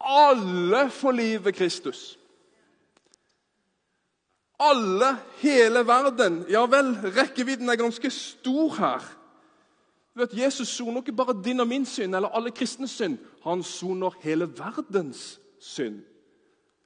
alle 0.00 0.90
få 0.90 1.10
liv 1.10 1.44
ved 1.44 1.52
Kristus. 1.52 2.18
Alle, 4.60 5.18
hele 5.36 5.86
verden. 5.86 6.44
Ja 6.48 6.66
vel, 6.66 6.94
rekkevidden 7.16 7.68
er 7.68 7.76
ganske 7.76 8.10
stor 8.10 8.74
her. 8.78 9.16
Du 10.14 10.20
vet, 10.20 10.38
Jesus 10.38 10.68
soner 10.68 11.00
ikke 11.00 11.12
bare 11.12 11.42
din 11.44 11.60
og 11.60 11.68
min 11.68 11.86
synd 11.86 12.14
eller 12.14 12.28
alle 12.28 12.50
kristnes 12.50 12.90
synd. 12.90 13.18
Han 13.44 13.62
soner 13.62 14.10
hele 14.20 14.48
verdens 14.58 15.40
synd. 15.58 16.02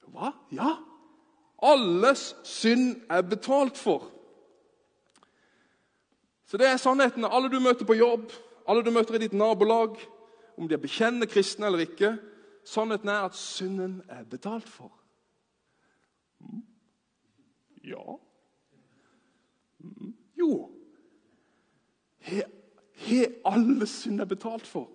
Hva? 0.09 0.31
Ja, 0.53 0.77
Alles 1.64 2.35
synd 2.44 3.03
er 3.11 3.22
betalt 3.22 3.79
for. 3.81 4.11
Så 6.44 6.59
det 6.61 6.68
er 6.68 6.77
sannheten. 6.77 7.24
Alle 7.24 7.48
du 7.48 7.61
møter 7.61 7.88
på 7.88 7.96
jobb, 7.96 8.33
alle 8.68 8.85
du 8.85 8.90
møter 8.92 9.16
i 9.16 9.24
ditt 9.24 9.33
nabolag, 9.33 9.96
om 10.59 10.68
de 10.68 10.77
er 10.77 10.83
bekjennende 10.83 11.27
kristne 11.27 11.66
eller 11.66 11.87
ikke, 11.87 12.12
sannheten 12.64 13.09
er 13.09 13.24
at 13.27 13.37
synden 13.37 14.03
er 14.09 14.24
betalt 14.29 14.68
for. 14.68 14.92
Mm. 16.40 16.62
Ja 17.85 18.16
mm. 19.79 20.14
Jo. 20.38 20.70
Har 22.24 23.27
alle 23.44 23.87
synd 23.87 24.20
er 24.20 24.24
betalt 24.29 24.66
for. 24.66 24.90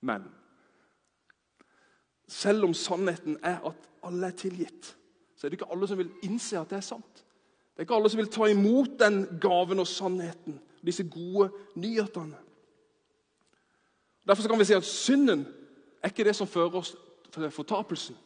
Men 0.00 0.24
selv 2.30 2.64
om 2.64 2.74
sannheten 2.74 3.38
er 3.42 3.58
at 3.66 3.88
alle 4.06 4.30
er 4.30 4.36
tilgitt, 4.38 4.96
så 5.36 5.46
er 5.46 5.50
det 5.50 5.58
ikke 5.58 5.72
alle 5.72 5.88
som 5.88 5.98
vil 5.98 6.12
innse 6.22 6.58
at 6.60 6.70
det 6.70 6.78
er 6.78 6.86
sant. 6.86 7.24
Det 7.74 7.82
er 7.82 7.88
ikke 7.88 7.96
alle 7.96 8.10
som 8.12 8.20
vil 8.20 8.30
ta 8.30 8.46
imot 8.50 8.94
den 9.00 9.22
gaven 9.40 9.82
og 9.82 9.88
sannheten, 9.88 10.60
disse 10.86 11.04
gode 11.10 11.50
nyhetene. 11.74 12.38
Derfor 14.26 14.48
kan 14.48 14.58
vi 14.58 14.68
si 14.68 14.76
at 14.76 14.86
synden 14.86 15.46
er 16.02 16.12
ikke 16.12 16.24
det 16.24 16.36
som 16.36 16.46
fører 16.46 16.76
oss 16.78 16.94
til 17.32 17.50
fortapelsen, 17.50 18.16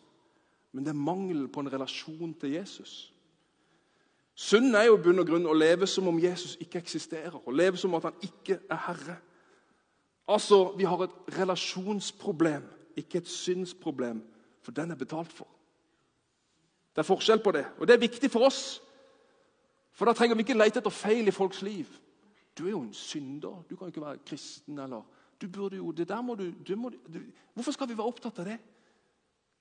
men 0.72 0.84
det 0.84 0.90
er 0.90 1.00
mangelen 1.06 1.48
på 1.48 1.62
en 1.62 1.72
relasjon 1.72 2.34
til 2.40 2.58
Jesus. 2.58 3.14
Synden 4.34 4.74
er 4.74 4.88
jo 4.88 4.98
bunn 4.98 5.22
og 5.22 5.28
grunn 5.28 5.46
å 5.46 5.54
leve 5.54 5.86
som 5.86 6.10
om 6.10 6.18
Jesus 6.18 6.56
ikke 6.60 6.82
eksisterer, 6.82 7.36
å 7.38 7.54
leve 7.54 7.78
som 7.78 7.94
at 7.94 8.08
han 8.10 8.26
ikke 8.26 8.58
er 8.58 8.80
herre. 8.88 9.16
Altså, 10.28 10.74
Vi 10.76 10.84
har 10.84 11.04
et 11.04 11.38
relasjonsproblem, 11.38 12.64
ikke 12.96 13.18
et 13.18 13.28
synsproblem, 13.28 14.22
for 14.62 14.72
den 14.72 14.90
er 14.90 14.96
betalt 14.96 15.33
for. 15.33 15.48
Det 16.94 17.02
er 17.02 17.09
forskjell 17.09 17.42
på 17.42 17.52
det, 17.52 17.66
og 17.78 17.88
det 17.88 17.94
er 17.94 18.02
viktig 18.02 18.30
for 18.30 18.46
oss. 18.46 18.80
For 19.94 20.07
da 20.07 20.12
trenger 20.12 20.37
vi 20.37 20.42
ikke 20.46 20.59
lete 20.59 20.78
etter 20.78 20.90
feil 20.90 21.28
i 21.28 21.35
folks 21.35 21.62
liv. 21.62 21.87
Du 22.59 22.66
er 22.66 22.70
jo 22.70 22.83
en 22.83 22.94
synder. 22.94 23.62
Du 23.70 23.76
kan 23.76 23.87
jo 23.87 23.92
ikke 23.92 24.07
være 24.07 24.18
kristen. 24.26 24.78
eller 24.78 25.02
du 25.40 25.48
burde 25.48 25.76
jo, 25.76 25.90
det 25.90 26.09
der 26.09 26.22
må 26.22 26.35
du, 26.35 26.52
du 26.68 26.76
må, 26.76 26.88
du, 26.88 27.18
Hvorfor 27.54 27.72
skal 27.72 27.88
vi 27.88 27.98
være 27.98 28.07
opptatt 28.07 28.38
av 28.38 28.44
det? 28.44 28.59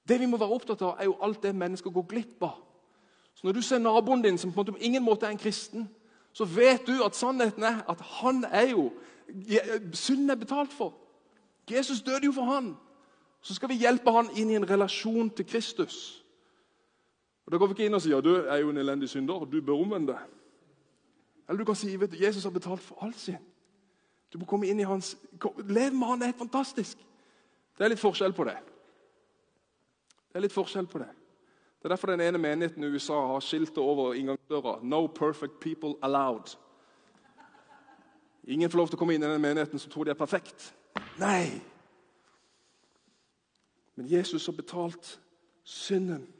Det 0.08 0.20
vi 0.20 0.26
må 0.26 0.38
være 0.38 0.50
opptatt 0.50 0.82
av, 0.82 0.96
er 1.00 1.04
jo 1.04 1.18
alt 1.22 1.44
det 1.44 1.56
mennesker 1.56 1.90
går 1.90 2.06
glipp 2.10 2.44
av. 2.44 2.62
Så 3.34 3.48
Når 3.48 3.54
du 3.54 3.62
ser 3.62 3.78
naboen 3.78 4.22
din 4.22 4.38
som 4.38 4.54
på, 4.54 4.62
en 4.62 4.74
på 4.74 4.78
ingen 4.80 5.04
måte 5.04 5.26
er 5.26 5.30
en 5.30 5.38
kristen, 5.38 5.90
så 6.34 6.46
vet 6.46 6.88
du 6.88 7.04
at 7.04 7.16
sannheten 7.16 7.64
er 7.64 7.82
at 7.90 8.02
han 8.02 8.46
er 8.52 8.70
jo 8.70 8.92
Synden 9.94 10.30
er 10.30 10.36
betalt 10.36 10.74
for. 10.74 10.94
Jesus 11.72 12.02
døde 12.02 12.26
jo 12.26 12.32
for 12.32 12.44
han. 12.44 12.74
Så 13.44 13.56
skal 13.58 13.70
vi 13.70 13.82
hjelpe 13.84 14.12
han 14.16 14.30
inn 14.40 14.54
i 14.54 14.56
en 14.56 14.68
relasjon 14.70 15.30
til 15.36 15.46
Kristus. 15.46 16.24
Og 17.46 17.52
Da 17.52 17.58
går 17.60 17.68
vi 17.68 17.76
ikke 17.76 17.86
inn 17.90 17.98
og 17.98 18.02
sier 18.02 18.16
ja, 18.16 18.22
du 18.24 18.36
er 18.40 18.62
jo 18.62 18.70
en 18.72 18.80
elendig 18.80 19.10
synder, 19.12 19.44
og 19.44 19.52
du 19.52 19.60
bør 19.62 19.82
omvende. 19.84 20.16
Eller 21.50 21.60
du 21.60 21.66
kan 21.68 21.76
si 21.76 21.92
vet 22.00 22.12
du, 22.12 22.22
Jesus 22.24 22.44
har 22.44 22.54
betalt 22.56 22.82
for 22.82 23.04
alt 23.04 23.20
sin. 23.20 23.42
Du 24.32 24.40
må 24.40 24.48
komme 24.50 24.68
inn 24.68 24.80
i 24.80 24.88
hans 24.88 25.18
Lev 25.68 25.94
med 25.94 26.08
han, 26.08 26.20
det 26.20 26.26
er 26.26 26.32
helt 26.32 26.46
fantastisk. 26.46 26.98
Det 27.78 27.84
er 27.84 27.92
litt 27.92 28.02
forskjell 28.02 28.34
på 28.34 28.48
det. 28.48 28.56
Det 30.32 30.40
er 30.40 30.46
litt 30.46 30.56
forskjell 30.56 30.88
på 30.88 31.04
det. 31.04 31.10
Det 31.78 31.90
er 31.90 31.94
derfor 31.98 32.14
den 32.14 32.24
ene 32.24 32.40
menigheten 32.40 32.84
i 32.84 32.94
USA 32.96 33.20
har 33.34 33.44
skiltet 33.44 33.78
over 33.78 34.14
inngangsdøra 34.14 34.80
'No 34.82 35.08
perfect 35.08 35.60
people 35.60 35.96
allowed'. 36.02 36.58
Ingen 38.48 38.70
får 38.70 38.78
lov 38.78 38.88
til 38.88 38.96
å 38.96 39.00
komme 39.00 39.14
inn 39.14 39.24
i 39.24 39.28
den 39.28 39.42
menigheten 39.42 39.80
som 39.80 39.92
tror 39.92 40.04
de 40.04 40.10
er 40.10 40.20
perfekt. 40.20 40.74
Nei! 41.20 41.73
Men 44.04 44.12
Jesus 44.12 44.46
har 44.46 44.54
betalt 44.54 45.22
synden. 45.64 46.34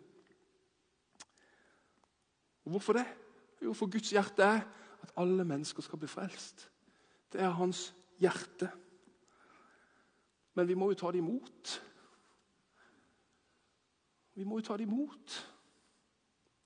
Og 2.64 2.72
Hvorfor 2.72 2.94
det? 2.94 3.06
Jo, 3.62 3.74
for 3.74 3.92
Guds 3.92 4.10
hjerte 4.10 4.44
er 4.44 4.62
at 5.02 5.12
alle 5.18 5.46
mennesker 5.46 5.82
skal 5.82 6.00
bli 6.00 6.08
frelst. 6.08 6.72
Det 7.34 7.42
er 7.42 7.50
hans 7.50 7.96
hjerte. 8.20 8.72
Men 10.54 10.68
vi 10.68 10.74
må 10.74 10.90
jo 10.92 11.00
ta 11.00 11.12
det 11.12 11.18
imot. 11.18 11.84
Vi 14.36 14.44
må 14.44 14.60
jo 14.60 14.68
ta 14.68 14.78
det 14.78 14.84
imot. 14.84 15.40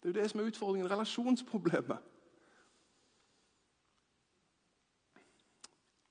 Det 0.02 0.10
er 0.10 0.14
jo 0.14 0.22
det 0.22 0.30
som 0.32 0.40
er 0.40 0.50
utfordringen. 0.50 0.92
Relasjonsproblemet. 0.92 1.98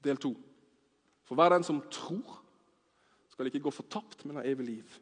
Del 0.04 0.16
to. 0.16 0.36
For 1.24 1.34
hver 1.34 1.48
den 1.48 1.64
som 1.64 1.82
tror, 1.90 2.45
skal 3.36 3.50
ikke 3.50 3.66
gå 3.66 3.70
fortapt, 3.70 4.24
men 4.24 4.38
ha 4.38 4.42
evig 4.48 4.64
liv. 4.64 4.92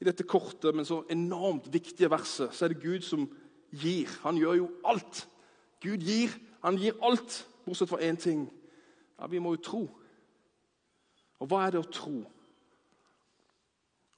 I 0.00 0.08
dette 0.08 0.26
korte, 0.26 0.72
men 0.74 0.84
så 0.88 1.04
enormt 1.12 1.68
viktige 1.70 2.10
verset 2.10 2.56
så 2.56 2.64
er 2.66 2.72
det 2.72 2.82
Gud 2.82 3.04
som 3.06 3.28
gir. 3.70 4.10
Han 4.24 4.40
gjør 4.40 4.56
jo 4.58 4.66
alt. 4.90 5.22
Gud 5.84 6.02
gir. 6.02 6.34
Han 6.64 6.80
gir 6.80 6.98
alt, 7.04 7.36
bortsett 7.62 7.92
fra 7.92 8.00
én 8.02 8.18
ting. 8.18 8.48
Ja, 9.20 9.28
Vi 9.30 9.38
må 9.38 9.54
jo 9.54 9.62
tro. 9.62 9.82
Og 11.38 11.46
hva 11.46 11.62
er 11.66 11.76
det 11.76 11.84
å 11.84 11.92
tro? 11.92 12.24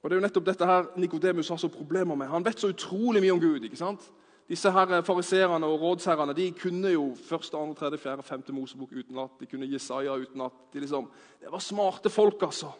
Og 0.01 0.09
Det 0.09 0.15
er 0.15 0.21
jo 0.21 0.25
nettopp 0.25 0.49
dette 0.49 0.65
her 0.65 0.89
Nikodemus 0.97 1.49
har 1.53 1.61
så 1.61 1.69
problemer 1.69 2.15
med. 2.15 2.27
Han 2.27 2.45
vet 2.45 2.59
så 2.59 2.73
utrolig 2.73 3.21
mye 3.21 3.37
om 3.37 3.39
Gud. 3.39 3.63
ikke 3.63 3.77
sant? 3.77 4.11
Disse 4.49 4.71
her 4.71 5.01
Fariserene 5.07 5.67
og 5.67 5.81
rådsherrene 5.81 6.35
de 6.35 6.49
kunne 6.51 6.91
jo 6.91 7.13
første, 7.29 7.57
andre, 7.57 7.75
tredje, 7.75 7.97
fjerde, 7.97 8.23
femte 8.23 8.53
Mosebok 8.53 8.91
utenat. 8.91 9.37
De 9.39 9.47
kunne 9.47 9.69
Jesaja 9.71 10.17
utenat. 10.19 10.57
De 10.73 10.79
liksom, 10.83 11.07
det 11.39 11.51
var 11.51 11.63
smarte 11.63 12.09
folk, 12.09 12.43
altså. 12.43 12.73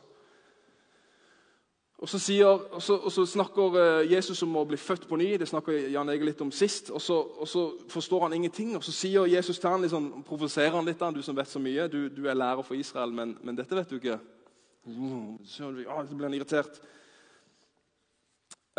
Og 2.03 2.09
så, 2.09 2.19
sier, 2.19 2.47
og, 2.47 2.81
så, 2.83 2.97
og 2.99 3.11
så, 3.15 3.23
snakker 3.25 3.77
eh, 3.79 4.09
Jesus 4.11 4.41
om 4.43 4.57
å 4.59 4.65
bli 4.67 4.75
født 4.75 5.05
på 5.07 5.15
ny. 5.15 5.29
Det 5.39 5.47
snakker 5.47 5.85
Jan 5.93 6.09
Egil 6.11 6.27
litt 6.27 6.41
om 6.43 6.49
sist. 6.51 6.89
Og 6.91 6.99
så, 6.99 7.15
og 7.15 7.47
så, 7.47 7.61
forstår 7.87 8.25
han 8.25 8.35
ingenting. 8.35 8.73
Og 8.75 8.83
så 8.83 8.91
sier 8.91 9.29
Jesus 9.31 9.61
til 9.61 9.71
han, 9.71 9.85
liksom, 9.85 10.09
provoserer 10.27 10.75
han 10.75 10.89
litt. 10.89 11.05
Du 11.15 11.21
som 11.23 11.37
vet 11.37 11.47
så 11.47 11.61
mye. 11.63 11.87
Du, 11.87 12.09
du 12.11 12.25
er 12.27 12.35
lærer 12.35 12.65
for 12.67 12.75
Israel, 12.75 13.15
men, 13.15 13.37
men, 13.39 13.55
dette 13.55 13.77
vet 13.79 13.87
du 13.87 14.01
ikke. 14.01 14.17
Så, 15.47 15.71
ja, 15.79 16.01
så 16.03 16.17
blir 16.17 16.27
han 16.27 16.35
irritert. 16.35 16.81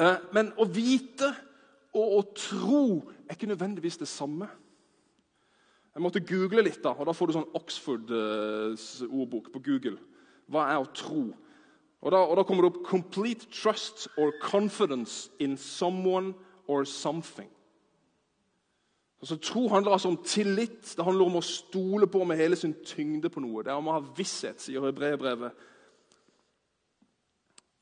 Eh, 0.04 0.20
men 0.36 0.52
å 0.60 0.68
vite 0.68 1.32
og 1.94 2.18
å 2.18 2.22
tro 2.34 2.84
er 3.28 3.36
ikke 3.36 3.50
nødvendigvis 3.50 4.00
det 4.00 4.08
samme. 4.10 4.48
Jeg 5.94 6.02
måtte 6.02 6.24
google 6.26 6.64
litt, 6.66 6.80
da, 6.82 6.90
og 6.90 7.06
da 7.06 7.14
får 7.14 7.30
du 7.30 7.36
sånn 7.36 7.52
Oxford-ordbok 7.54 9.52
på 9.54 9.62
Google. 9.62 9.98
Hva 10.50 10.66
er 10.72 10.80
å 10.82 10.90
tro? 10.90 11.28
Og 12.04 12.12
da, 12.12 12.20
og 12.20 12.34
da, 12.36 12.42
kommer 12.44 12.66
det 12.66 12.72
opp 12.72 12.86
'complete 12.86 13.46
trust 13.48 14.08
or 14.18 14.32
confidence 14.42 15.30
in 15.38 15.56
someone 15.56 16.34
or 16.66 16.84
something'. 16.84 17.52
Altså, 19.22 19.36
tro 19.36 19.68
handler 19.68 19.92
altså 19.92 20.08
om 20.08 20.16
tillit. 20.16 20.94
Det 20.96 21.04
handler 21.04 21.24
om 21.24 21.36
å 21.36 21.40
stole 21.40 22.06
på 22.06 22.24
med 22.24 22.36
hele 22.36 22.56
sin 22.56 22.74
tyngde 22.84 23.30
på 23.30 23.40
noe. 23.40 23.62
Det 23.62 23.70
er 23.72 23.80
om 23.80 23.88
å 23.88 23.92
ha 23.92 24.02
visshet, 24.16 24.60
sier 24.60 24.84
Hebreerbrevet. 24.84 25.52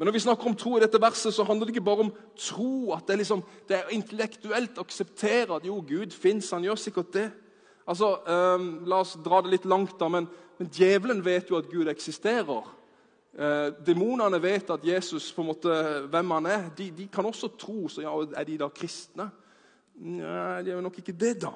Men 0.03 0.09
når 0.09 0.17
vi 0.17 0.21
snakker 0.25 0.49
om 0.51 0.55
tro 0.59 0.71
i 0.75 0.81
dette 0.83 0.99
verset, 0.99 1.31
så 1.31 1.45
handler 1.47 1.69
det 1.69 1.77
ikke 1.77 1.85
bare 1.87 2.03
om 2.03 2.09
tro. 2.35 2.91
At 2.91 3.05
det 3.07 3.12
er, 3.15 3.19
liksom, 3.21 3.43
det 3.71 3.77
er 3.77 3.91
intellektuelt 3.95 4.81
å 4.81 4.83
akseptere 4.83 5.55
at 5.55 5.67
jo, 5.69 5.77
Gud 5.87 6.11
fins. 6.11 6.49
Han 6.51 6.65
gjør 6.67 6.81
sikkert 6.83 7.12
det. 7.15 7.29
Altså, 7.87 8.09
um, 8.27 8.65
La 8.91 8.99
oss 9.05 9.12
dra 9.23 9.38
det 9.47 9.53
litt 9.53 9.69
langt, 9.71 9.93
da. 10.01 10.09
Men, 10.11 10.27
men 10.59 10.71
djevelen 10.75 11.21
vet 11.23 11.53
jo 11.55 11.61
at 11.61 11.69
Gud 11.71 11.87
eksisterer. 11.93 12.67
Eh, 13.38 13.69
demonene 13.87 14.41
vet 14.43 14.73
at 14.75 14.88
Jesus, 14.88 15.29
på 15.37 15.45
en 15.45 15.51
måte, 15.53 15.79
hvem 16.11 16.35
han 16.35 16.51
er. 16.51 16.67
De, 16.83 16.88
de 16.99 17.07
kan 17.07 17.31
også 17.31 17.53
tro. 17.55 17.87
Så 17.87 18.03
ja, 18.03 18.17
er 18.43 18.51
de 18.51 18.59
da 18.65 18.73
kristne? 18.75 19.29
Nei, 20.03 20.65
de 20.67 20.75
er 20.75 20.83
nok 20.83 20.99
ikke 20.99 21.15
det, 21.15 21.37
da. 21.47 21.55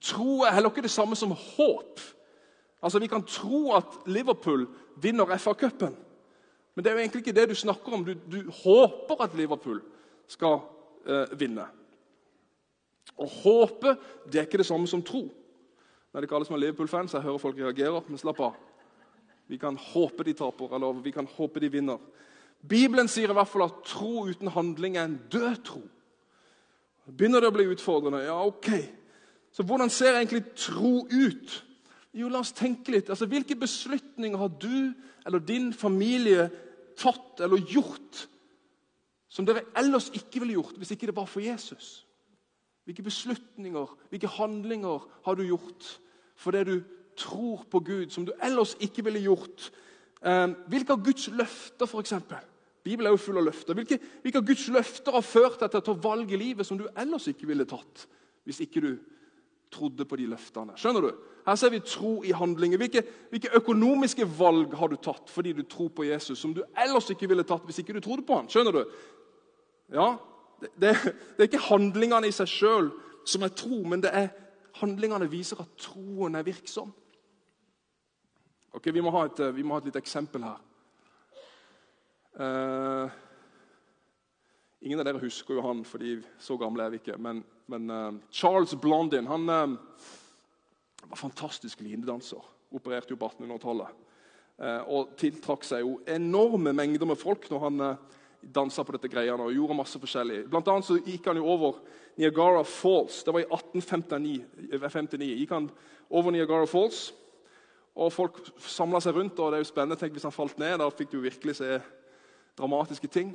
Tro 0.00 0.38
er 0.40 0.56
heller 0.56 0.72
ikke 0.72 0.88
det 0.88 0.94
samme 0.96 1.20
som 1.20 1.36
håp. 1.36 2.00
Altså, 2.80 3.04
Vi 3.04 3.12
kan 3.12 3.28
tro 3.28 3.76
at 3.76 4.00
Liverpool 4.08 4.70
vinner 5.04 5.36
FA-cupen. 5.36 6.05
Men 6.76 6.84
det 6.84 6.90
er 6.90 6.98
jo 6.98 7.02
egentlig 7.06 7.22
ikke 7.24 7.34
det 7.38 7.48
du 7.48 7.56
snakker 7.56 7.94
om. 7.96 8.04
Du, 8.04 8.12
du 8.28 8.50
håper 8.52 9.22
at 9.24 9.34
Liverpool 9.34 9.80
skal 10.28 10.58
eh, 11.08 11.32
vinne. 11.40 11.64
Å 13.16 13.28
håpe 13.40 13.94
det 14.28 14.42
er 14.42 14.44
ikke 14.48 14.60
det 14.60 14.68
samme 14.68 14.88
som 14.90 15.00
tro. 15.00 15.22
Nei, 16.12 16.20
det 16.20 16.28
kalles 16.28 16.50
meg 16.52 16.60
Liverpool-fans. 16.60 17.16
Jeg 17.16 17.24
hører 17.24 17.40
folk 17.40 17.56
reagerer. 17.62 18.04
Men 18.10 18.20
slapp 18.20 18.42
av. 18.44 18.60
Vi 19.48 19.56
kan 19.62 19.78
håpe 19.80 20.26
de 20.26 20.34
taper, 20.36 20.74
eller 20.76 21.00
vi 21.00 21.14
kan 21.14 21.28
håpe 21.36 21.62
de 21.62 21.70
vinner. 21.72 22.02
Bibelen 22.66 23.08
sier 23.08 23.30
i 23.30 23.36
hvert 23.36 23.48
fall 23.48 23.68
at 23.68 23.82
tro 23.86 24.26
uten 24.26 24.50
handling 24.52 24.98
er 24.98 25.06
en 25.06 25.20
død 25.32 25.60
tro. 25.64 25.82
Begynner 27.06 27.40
det 27.40 27.52
å 27.52 27.54
bli 27.54 27.68
utfordrende? 27.70 28.24
Ja, 28.26 28.40
ok. 28.42 28.72
Så 29.54 29.64
hvordan 29.64 29.92
ser 29.92 30.18
egentlig 30.18 30.42
tro 30.58 31.06
ut? 31.06 31.60
Jo, 32.16 32.28
la 32.32 32.42
oss 32.42 32.52
tenke 32.56 32.92
litt. 32.92 33.08
Altså, 33.12 33.28
Hvilke 33.30 33.56
beslutninger 33.56 34.40
har 34.40 34.50
du 34.60 34.92
eller 35.26 35.42
din 35.42 35.72
familie 35.72 36.50
tatt 36.96 37.42
eller 37.44 37.62
gjort 37.62 38.26
som 39.28 39.46
dere 39.46 39.66
ellers 39.76 40.08
ikke 40.16 40.40
ville 40.40 40.56
gjort 40.56 40.76
hvis 40.80 40.94
ikke 40.94 41.10
det 41.10 41.16
var 41.16 41.28
for 41.28 41.44
Jesus? 41.44 42.06
Hvilke 42.86 43.02
beslutninger, 43.02 43.94
hvilke 44.10 44.30
handlinger 44.30 45.06
har 45.26 45.38
du 45.38 45.44
gjort 45.46 45.96
fordi 46.36 46.64
du 46.68 46.76
tror 47.16 47.64
på 47.70 47.80
Gud, 47.80 48.10
som 48.12 48.26
du 48.26 48.32
ellers 48.44 48.74
ikke 48.80 49.04
ville 49.06 49.22
gjort. 49.24 49.70
Eh, 50.20 50.50
hvilke 50.68 50.92
av 50.92 51.00
Guds 51.04 51.30
løfter, 51.32 51.88
f.eks. 51.88 52.12
Bibelen 52.84 53.08
er 53.08 53.14
jo 53.16 53.22
full 53.22 53.40
av 53.40 53.46
løfter. 53.48 53.74
Hvilke, 53.74 53.98
hvilke, 54.22 54.38
av 54.38 54.46
Guds 54.46 54.66
løfter 54.68 55.16
har 55.16 55.24
ført 55.24 55.62
deg 55.62 55.72
til 55.72 55.80
å 55.80 55.86
ta 55.88 55.94
valg 56.04 56.32
i 56.32 56.40
livet 56.40 56.68
som 56.68 56.78
du 56.78 56.84
ellers 56.92 57.26
ikke 57.32 57.48
ville 57.48 57.64
tatt 57.68 58.04
hvis 58.46 58.60
ikke 58.62 58.82
du 58.84 58.90
trodde 59.72 60.04
på 60.08 60.18
de 60.18 60.28
løftene? 60.30 60.76
Skjønner 60.78 61.04
du? 61.06 61.10
Her 61.46 61.58
ser 61.58 61.70
vi 61.70 61.82
tro 61.86 62.12
i 62.26 62.34
handlinger. 62.34 62.80
Hvilke, 62.80 63.02
hvilke 63.30 63.52
økonomiske 63.54 64.26
valg 64.38 64.74
har 64.74 64.90
du 64.90 64.96
tatt 64.98 65.30
fordi 65.30 65.52
du 65.54 65.62
tror 65.62 65.92
på 65.94 66.08
Jesus, 66.08 66.38
som 66.38 66.54
du 66.54 66.64
ellers 66.76 67.10
ikke 67.12 67.28
ville 67.30 67.46
tatt 67.46 67.64
hvis 67.68 67.78
ikke 67.82 67.94
du 67.96 68.02
trodde 68.04 68.26
på 68.26 68.40
han? 68.40 68.50
Skjønner 68.50 68.74
du? 68.74 68.82
Ja, 69.94 70.16
det, 70.60 70.72
det, 70.80 70.94
det 71.04 71.44
er 71.44 71.50
ikke 71.50 71.68
handlingene 71.68 72.30
i 72.30 72.34
seg 72.34 72.50
sjøl 72.50 72.90
som 73.26 73.42
er 73.46 73.54
tro, 73.54 73.82
men 73.86 74.02
det 74.02 74.10
er 74.14 74.30
handlingene 74.80 75.28
viser 75.30 75.60
at 75.62 75.74
troen 75.80 76.34
er 76.38 76.46
virksom. 76.46 76.92
Ok, 78.76 78.90
Vi 78.92 79.00
må 79.00 79.10
ha 79.14 79.24
et, 79.26 79.40
vi 79.56 79.64
må 79.64 79.74
ha 79.74 79.80
et 79.80 79.88
lite 79.88 80.02
eksempel 80.02 80.44
her. 80.44 80.58
Uh, 82.36 83.08
ingen 84.84 85.00
av 85.00 85.06
dere 85.08 85.22
husker 85.22 85.56
jo 85.56 85.64
han, 85.64 85.80
fordi 85.88 86.18
så 86.38 86.58
gamle 86.60 86.84
er 86.84 86.92
vi 86.92 87.00
ikke. 87.00 87.16
Men, 87.16 87.40
men 87.66 87.90
uh, 87.90 88.12
Charles 88.30 88.74
Blondin 88.80 89.26
han 89.26 89.48
uh, 89.48 89.76
var 91.06 91.20
fantastisk 91.20 91.80
linedanser. 91.80 92.42
Opererte 92.74 93.14
jo 93.14 93.20
på 93.20 93.28
1800-tallet. 93.30 94.02
og 94.88 95.10
tiltrakk 95.20 95.64
seg 95.68 95.82
jo 95.82 95.98
enorme 96.08 96.72
mengder 96.72 97.06
med 97.06 97.18
folk 97.20 97.44
når 97.52 97.60
han 97.60 97.82
dansa 98.54 98.84
på 98.84 98.94
dette 98.96 99.10
greiene 99.10 99.42
og 99.42 99.54
gjorde 99.54 99.76
masse 99.78 100.00
forskjellig. 100.00 100.44
Blant 100.50 100.68
annet 100.70 100.86
så 100.88 100.98
gikk 100.98 101.28
han 101.30 101.40
jo 101.40 101.46
over 101.50 101.80
Niagara 102.16 102.62
Falls. 102.64 103.22
Det 103.24 103.34
var 103.34 103.44
i 103.44 103.48
1859. 103.48 105.32
gikk 105.40 105.54
han 105.54 105.68
over 106.10 106.34
Niagara 106.34 106.66
Falls, 106.70 107.10
og 107.96 108.12
Folk 108.12 108.42
samla 108.60 109.00
seg 109.00 109.16
rundt. 109.16 109.38
og 109.40 109.52
det 109.52 109.58
er 109.58 109.64
jo 109.64 109.72
spennende, 109.72 109.96
tenk 109.96 110.12
Hvis 110.12 110.28
han 110.28 110.32
falt 110.32 110.58
ned, 110.58 110.78
da 110.78 110.90
fikk 110.90 111.10
du 111.10 111.20
virkelig 111.20 111.56
se 111.56 111.80
dramatiske 112.56 113.08
ting. 113.08 113.34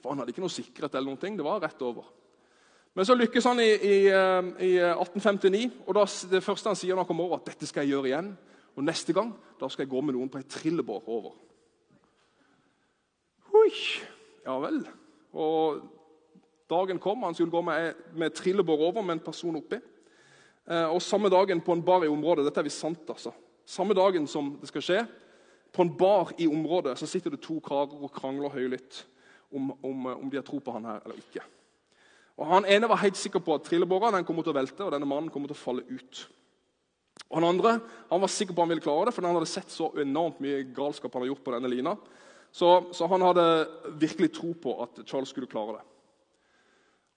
For 0.00 0.10
Han 0.10 0.18
hadde 0.18 0.32
ikke 0.32 0.44
noe 0.44 0.52
sikkerhet. 0.52 0.94
eller 0.94 1.10
noen 1.10 1.20
ting, 1.20 1.36
Det 1.36 1.44
var 1.44 1.60
rett 1.60 1.82
over. 1.82 2.04
Men 2.94 3.06
så 3.06 3.14
lykkes 3.14 3.44
han 3.46 3.60
i, 3.62 3.68
i, 3.68 3.96
eh, 4.10 4.48
i 4.64 4.72
1859. 4.80 5.70
og 5.86 5.94
da, 5.94 6.06
Det 6.30 6.44
første 6.44 6.72
han 6.72 6.78
sier 6.78 6.94
når 6.94 7.04
han 7.04 7.10
kommer 7.10 7.28
over, 7.28 7.40
at 7.40 7.50
dette 7.52 7.66
skal 7.66 7.84
jeg 7.84 7.94
gjøre 7.94 8.10
igjen. 8.10 8.32
Og 8.78 8.86
neste 8.86 9.12
gang 9.12 9.32
da 9.60 9.68
skal 9.68 9.84
jeg 9.84 9.92
gå 9.92 10.00
med 10.00 10.14
noen 10.14 10.30
på 10.30 10.38
ei 10.38 10.46
trillebår 10.46 11.06
over. 11.10 11.36
Hui, 13.50 13.70
ja 14.44 14.56
vel. 14.62 14.82
Og 15.34 15.82
dagen 16.70 17.00
kom, 17.02 17.24
han 17.26 17.34
skulle 17.34 17.52
gå 17.52 17.62
med, 17.64 18.02
med 18.14 18.34
trillebår 18.36 18.84
over 18.90 19.02
med 19.02 19.18
en 19.18 19.24
person 19.24 19.58
oppi. 19.58 19.80
Eh, 20.68 20.86
og 20.86 21.02
samme 21.02 21.30
dagen 21.32 21.60
på 21.64 21.74
en 21.74 21.82
bar 21.82 22.04
i 22.04 22.12
området 22.12 22.44
Dette 22.46 22.60
er 22.60 22.68
visst 22.68 22.84
sant, 22.84 23.04
altså. 23.08 23.32
Samme 23.68 23.96
dagen 23.96 24.26
som 24.26 24.54
det 24.60 24.70
skal 24.70 24.84
skje, 24.84 25.02
på 25.72 25.84
en 25.84 25.92
bar 25.96 26.32
i 26.40 26.46
området 26.48 26.94
så 26.98 27.06
sitter 27.06 27.34
det 27.34 27.42
to 27.44 27.58
karer 27.64 27.98
og 27.98 28.12
krangler 28.12 28.52
høylytt 28.52 29.02
om, 29.52 29.72
om, 29.84 30.06
om 30.14 30.30
de 30.30 30.38
har 30.38 30.46
tro 30.46 30.60
på 30.60 30.72
han 30.72 30.86
her 30.88 31.02
eller 31.04 31.18
ikke. 31.20 31.44
Og 32.38 32.46
Han 32.46 32.66
ene 32.70 32.88
var 32.88 33.02
helt 33.02 33.18
sikker 33.18 33.42
på 33.42 33.56
at 33.58 33.66
trillebåren 33.66 34.24
kommer 34.26 34.46
til 34.46 34.54
å 34.54 34.58
velte 34.58 34.86
og 34.86 34.94
denne 34.94 35.08
mannen 35.08 35.30
kommer 35.34 35.50
til 35.50 35.58
å 35.58 35.62
falle 35.62 35.86
ut. 35.90 36.22
Og 37.28 37.40
Han 37.40 37.48
andre 37.48 37.80
han 38.08 38.22
var 38.22 38.30
sikker 38.32 38.54
på 38.54 38.62
han 38.62 38.70
ville 38.70 38.84
klare 38.84 39.08
det, 39.08 39.14
for 39.14 39.26
han 39.26 39.36
hadde 39.36 39.50
sett 39.50 39.70
så 39.70 39.90
enormt 40.00 40.40
mye 40.40 40.62
galskap 40.74 41.12
han 41.12 41.22
hadde 41.22 41.32
gjort 41.32 41.44
på 41.44 41.54
denne 41.56 41.70
lina. 41.72 41.96
Så, 42.52 42.88
så, 42.96 43.06
han 43.06 43.22
hadde 43.22 43.44
virkelig 44.00 44.30
tro 44.32 44.54
på 44.56 44.72
at 44.82 45.02
Charles 45.04 45.28
skulle 45.34 45.50
klare 45.50 45.76
det. 45.76 45.84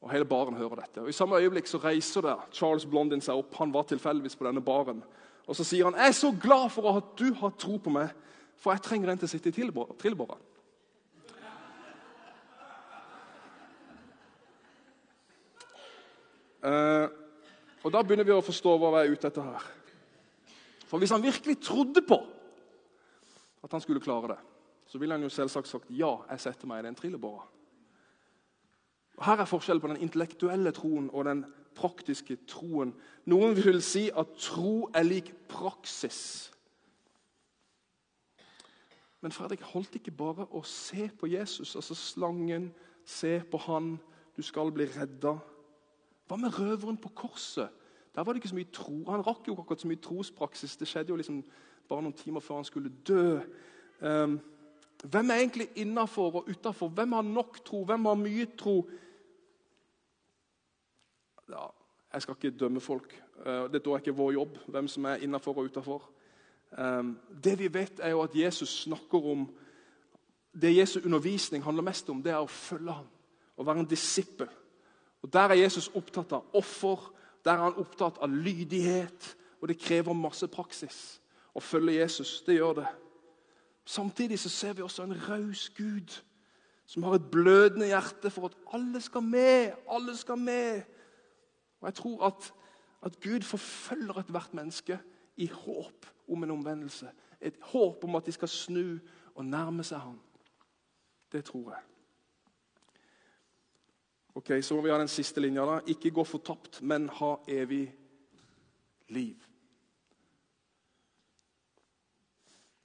Og 0.02 0.12
Hele 0.12 0.26
baren 0.26 0.58
hører 0.58 0.82
dette. 0.82 1.04
Og 1.04 1.10
I 1.10 1.16
samme 1.16 1.40
øyeblikk 1.40 1.70
så 1.70 1.80
reiser 1.80 2.26
det 2.26 2.36
Charles 2.58 2.86
Blondin 2.90 3.22
seg 3.24 3.40
opp. 3.40 3.54
Han 3.62 3.72
var 3.72 3.86
tilfeldigvis 3.88 4.36
på 4.36 4.48
denne 4.50 4.64
baren. 4.66 5.04
Og 5.48 5.56
Så 5.56 5.64
sier 5.64 5.88
han 5.88 5.96
jeg 5.96 6.12
er 6.12 6.18
så 6.18 6.34
glad 6.42 6.70
for 6.74 6.98
at 6.98 7.14
du 7.20 7.32
har 7.38 7.54
tro 7.60 7.78
på 7.78 7.94
meg, 7.94 8.12
for 8.58 8.74
jeg 8.74 8.84
trenger 8.84 9.14
en 9.14 9.22
til 9.22 9.30
å 9.30 9.32
sitte 9.32 9.54
i 9.54 9.56
trillebåra. 9.56 10.38
Uh, 16.62 17.10
og 17.82 17.94
Da 17.94 18.02
begynner 18.06 18.28
vi 18.28 18.36
å 18.36 18.46
forstå 18.46 18.76
hva 18.78 18.92
vi 18.94 19.02
er 19.02 19.16
ute 19.16 19.30
etter 19.32 19.48
her. 19.48 19.64
For 20.86 21.02
Hvis 21.02 21.14
han 21.14 21.24
virkelig 21.24 21.58
trodde 21.64 22.04
på 22.06 22.20
at 23.64 23.72
han 23.72 23.82
skulle 23.82 24.04
klare 24.04 24.36
det, 24.36 24.38
så 24.86 25.00
ville 25.00 25.16
han 25.16 25.24
jo 25.24 25.32
selvsagt 25.32 25.68
sagt 25.68 25.90
ja, 25.96 26.12
jeg 26.30 26.44
setter 26.44 26.68
meg 26.68 26.82
i 26.82 26.88
den 26.90 26.98
trillebåra. 27.00 27.46
Her 29.22 29.42
er 29.42 29.50
forskjellen 29.50 29.82
på 29.82 29.90
den 29.92 30.02
intellektuelle 30.04 30.74
troen 30.76 31.10
og 31.14 31.26
den 31.26 31.46
praktiske 31.78 32.40
troen. 32.50 32.94
Noen 33.30 33.56
vil 33.56 33.82
si 33.86 34.10
at 34.10 34.34
tro 34.42 34.90
er 34.94 35.06
lik 35.06 35.30
praksis. 35.50 36.52
Men 39.22 39.32
Fredrik 39.32 39.62
holdt 39.72 39.96
ikke 40.00 40.14
bare 40.18 40.48
å 40.50 40.64
se 40.66 41.06
på 41.14 41.30
Jesus, 41.30 41.76
altså 41.78 41.96
slangen, 41.96 42.72
se 43.06 43.38
på 43.52 43.60
han, 43.68 43.94
du 44.36 44.42
skal 44.42 44.74
bli 44.74 44.88
redda. 44.90 45.36
Hva 46.32 46.38
med 46.40 46.54
røveren 46.56 46.96
på 46.98 47.10
korset? 47.10 47.68
Der 48.16 48.24
var 48.24 48.32
det 48.32 48.40
ikke 48.40 48.50
så 48.50 48.56
mye 48.56 48.72
tro. 48.72 49.02
Han 49.12 49.24
rakk 49.28 49.48
jo 49.48 49.56
akkurat 49.60 49.82
så 49.82 49.88
mye 49.90 50.00
trospraksis. 50.00 50.78
Det 50.80 50.88
skjedde 50.88 51.12
jo 51.12 51.18
liksom 51.20 51.42
bare 51.90 52.06
noen 52.06 52.16
timer 52.16 52.40
før 52.40 52.62
han 52.62 52.68
skulle 52.68 52.92
dø. 53.08 53.42
Um, 54.00 54.38
hvem 55.04 55.30
er 55.30 55.42
egentlig 55.42 55.68
innafor 55.76 56.38
og 56.40 56.48
utafor? 56.48 56.88
Hvem 56.88 57.12
har 57.12 57.28
nok 57.28 57.60
tro? 57.68 57.82
Hvem 57.84 58.06
har 58.06 58.16
mye 58.16 58.46
tro? 58.56 58.78
Ja, 61.50 61.66
jeg 62.14 62.22
skal 62.22 62.40
ikke 62.40 62.58
dømme 62.64 62.80
folk. 62.80 63.12
Eh, 63.46 63.68
det 63.74 63.84
er 63.84 63.98
ikke 63.98 64.16
vår 64.16 64.32
jobb, 64.32 64.58
hvem 64.68 64.88
som 64.88 65.06
er 65.06 65.26
innafor 65.28 65.58
og 65.58 65.68
utafor. 65.68 66.10
Um, 66.78 67.18
det 67.44 67.60
vi 67.60 67.74
vet, 67.74 68.00
er 68.00 68.16
jo 68.16 68.22
at 68.24 68.36
Jesus 68.36 68.84
snakker 68.84 69.32
om 69.32 69.50
Det 70.62 70.78
Jesu 70.78 71.00
undervisning 71.06 71.64
handler 71.64 71.84
mest 71.84 72.10
om, 72.10 72.24
det 72.24 72.32
er 72.32 72.40
å 72.44 72.48
følge 72.48 72.92
ham. 72.92 73.06
Å 73.58 73.64
være 73.64 73.80
en 73.80 73.88
disippel. 73.88 74.50
Og 75.22 75.34
Der 75.34 75.40
er 75.40 75.54
Jesus 75.54 75.92
opptatt 75.96 76.32
av 76.32 76.46
offer. 76.54 77.14
Der 77.46 77.52
er 77.52 77.64
han 77.70 77.76
opptatt 77.76 78.18
av 78.22 78.30
lydighet. 78.30 79.38
Og 79.62 79.68
det 79.68 79.80
krever 79.80 80.14
masse 80.14 80.48
praksis 80.48 81.22
å 81.54 81.62
følge 81.62 82.00
Jesus. 82.00 82.42
Det 82.46 82.56
gjør 82.58 82.74
det. 82.82 82.88
Samtidig 83.86 84.40
så 84.40 84.50
ser 84.50 84.74
vi 84.74 84.82
også 84.82 85.04
en 85.04 85.18
raus 85.30 85.70
Gud 85.78 86.22
som 86.86 87.04
har 87.04 87.16
et 87.16 87.32
blødende 87.32 87.88
hjerte 87.88 88.30
for 88.30 88.50
at 88.50 88.58
alle 88.74 89.02
skal 89.02 89.24
med. 89.24 89.72
Alle 89.90 90.18
skal 90.18 90.38
med. 90.38 90.82
Og 91.82 91.88
Jeg 91.88 91.94
tror 91.94 92.26
at, 92.26 92.54
at 93.02 93.20
Gud 93.20 93.42
forfølger 93.42 94.20
ethvert 94.20 94.54
menneske 94.54 95.00
i 95.38 95.48
håp 95.48 96.06
om 96.28 96.44
en 96.44 96.52
omvendelse. 96.52 97.10
Et 97.42 97.56
håp 97.62 98.04
om 98.04 98.16
at 98.16 98.26
de 98.26 98.32
skal 98.32 98.48
snu 98.48 99.00
og 99.36 99.46
nærme 99.46 99.84
seg 99.84 100.00
ham. 100.00 100.20
Det 101.32 101.46
tror 101.46 101.72
jeg. 101.72 101.91
Ok, 104.36 104.64
Så 104.64 104.76
må 104.76 104.82
vi 104.82 104.90
ha 104.90 104.98
den 104.98 105.08
siste 105.08 105.42
linja. 105.42 105.66
da. 105.66 105.82
Ikke 105.88 106.12
gå 106.12 106.24
fortapt, 106.24 106.82
men 106.82 107.10
ha 107.10 107.36
evig 107.48 107.94
liv. 109.10 109.48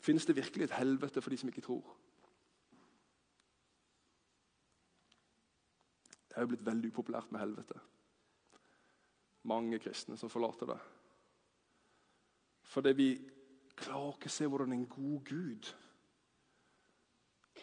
Finnes 0.00 0.26
det 0.26 0.36
virkelig 0.36 0.64
et 0.64 0.78
helvete 0.78 1.22
for 1.22 1.30
de 1.30 1.36
som 1.36 1.48
ikke 1.48 1.60
tror? 1.60 1.96
Det 6.28 6.36
er 6.36 6.40
jo 6.40 6.46
blitt 6.46 6.66
veldig 6.66 6.90
upopulært 6.92 7.32
med 7.32 7.40
helvete. 7.40 7.78
Mange 9.42 9.78
kristne 9.78 10.16
som 10.16 10.30
forlater 10.30 10.66
det. 10.66 10.78
Fordi 12.62 12.92
vi 12.92 13.08
klarer 13.76 14.16
ikke 14.16 14.30
å 14.30 14.34
se 14.34 14.46
hvordan 14.46 14.72
en 14.72 14.86
god 14.86 15.24
Gud 15.24 15.70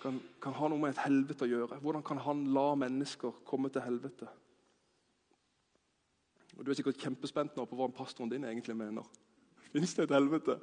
kan, 0.03 0.19
kan, 0.41 0.55
ha 0.57 0.67
noe 0.67 0.81
med 0.83 0.93
et 0.93 1.03
helvete 1.05 1.45
å 1.45 1.49
gjøre. 1.49 1.79
Hvordan 1.83 2.03
kan 2.05 2.19
han 2.25 2.45
la 2.55 2.73
mennesker 2.75 3.43
komme 3.47 3.71
til 3.71 3.85
helvete? 3.85 4.27
Og 6.57 6.65
Du 6.65 6.71
er 6.71 6.77
sikkert 6.77 7.01
kjempespent 7.01 7.55
nå 7.57 7.65
på 7.65 7.77
hva 7.79 7.87
pastoren 7.95 8.31
din 8.31 8.45
egentlig 8.45 8.75
mener. 8.77 9.07
Fins 9.73 9.95
det 9.95 10.05
et 10.05 10.15
helvete? 10.15 10.59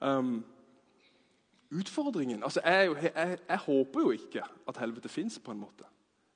Um, 0.00 0.38
utfordringen 1.74 2.42
altså 2.42 2.60
jeg, 2.64 2.90
jeg, 3.02 3.38
jeg, 3.48 3.58
håper 3.66 4.00
jo 4.02 4.10
ikke 4.10 4.42
at 4.68 4.80
helvete 4.82 5.08
fins, 5.08 5.38
på 5.38 5.52
en 5.52 5.60
måte. 5.60 5.86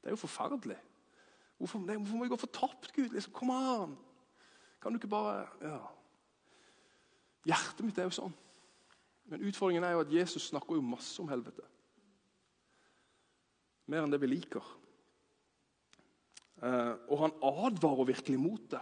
Det 0.02 0.10
er 0.10 0.14
jo 0.16 0.20
forferdelig. 0.20 0.76
Hvorfor, 1.58 1.82
nei, 1.82 1.96
hvorfor 1.96 2.18
må 2.18 2.26
vi 2.26 2.32
gå 2.32 2.38
fortapt, 2.38 2.92
Gud? 2.94 3.14
Liksom, 3.14 3.32
Kom 3.34 3.50
an! 3.54 3.96
Kan 4.82 4.92
du 4.92 5.00
ikke 5.00 5.10
bare 5.10 5.46
ja. 5.62 5.78
Hjertet 7.48 7.86
mitt 7.86 7.98
er 7.98 8.06
jo 8.06 8.14
sånn. 8.14 8.34
Men 9.28 9.44
utfordringen 9.48 9.84
er 9.84 9.96
jo 9.96 10.04
at 10.04 10.12
Jesus 10.12 10.48
snakker 10.48 10.78
jo 10.78 10.84
masse 10.84 11.20
om 11.22 11.28
helvete. 11.28 11.64
Mer 13.88 14.04
enn 14.04 14.12
det 14.12 14.20
vi 14.22 14.30
liker. 14.30 14.64
Uh, 16.58 16.94
og 17.08 17.20
han 17.22 17.36
advarer 17.44 18.08
virkelig 18.08 18.38
mot 18.40 18.64
det. 18.72 18.80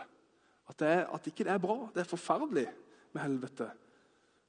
At, 0.67 0.79
det 0.81 0.89
er, 0.89 1.03
at 1.15 1.27
ikke 1.29 1.45
det 1.47 1.53
er 1.55 1.63
bra. 1.63 1.77
Det 1.95 2.03
er 2.03 2.11
forferdelig 2.11 2.67
med 3.15 3.23
helvete. 3.23 3.69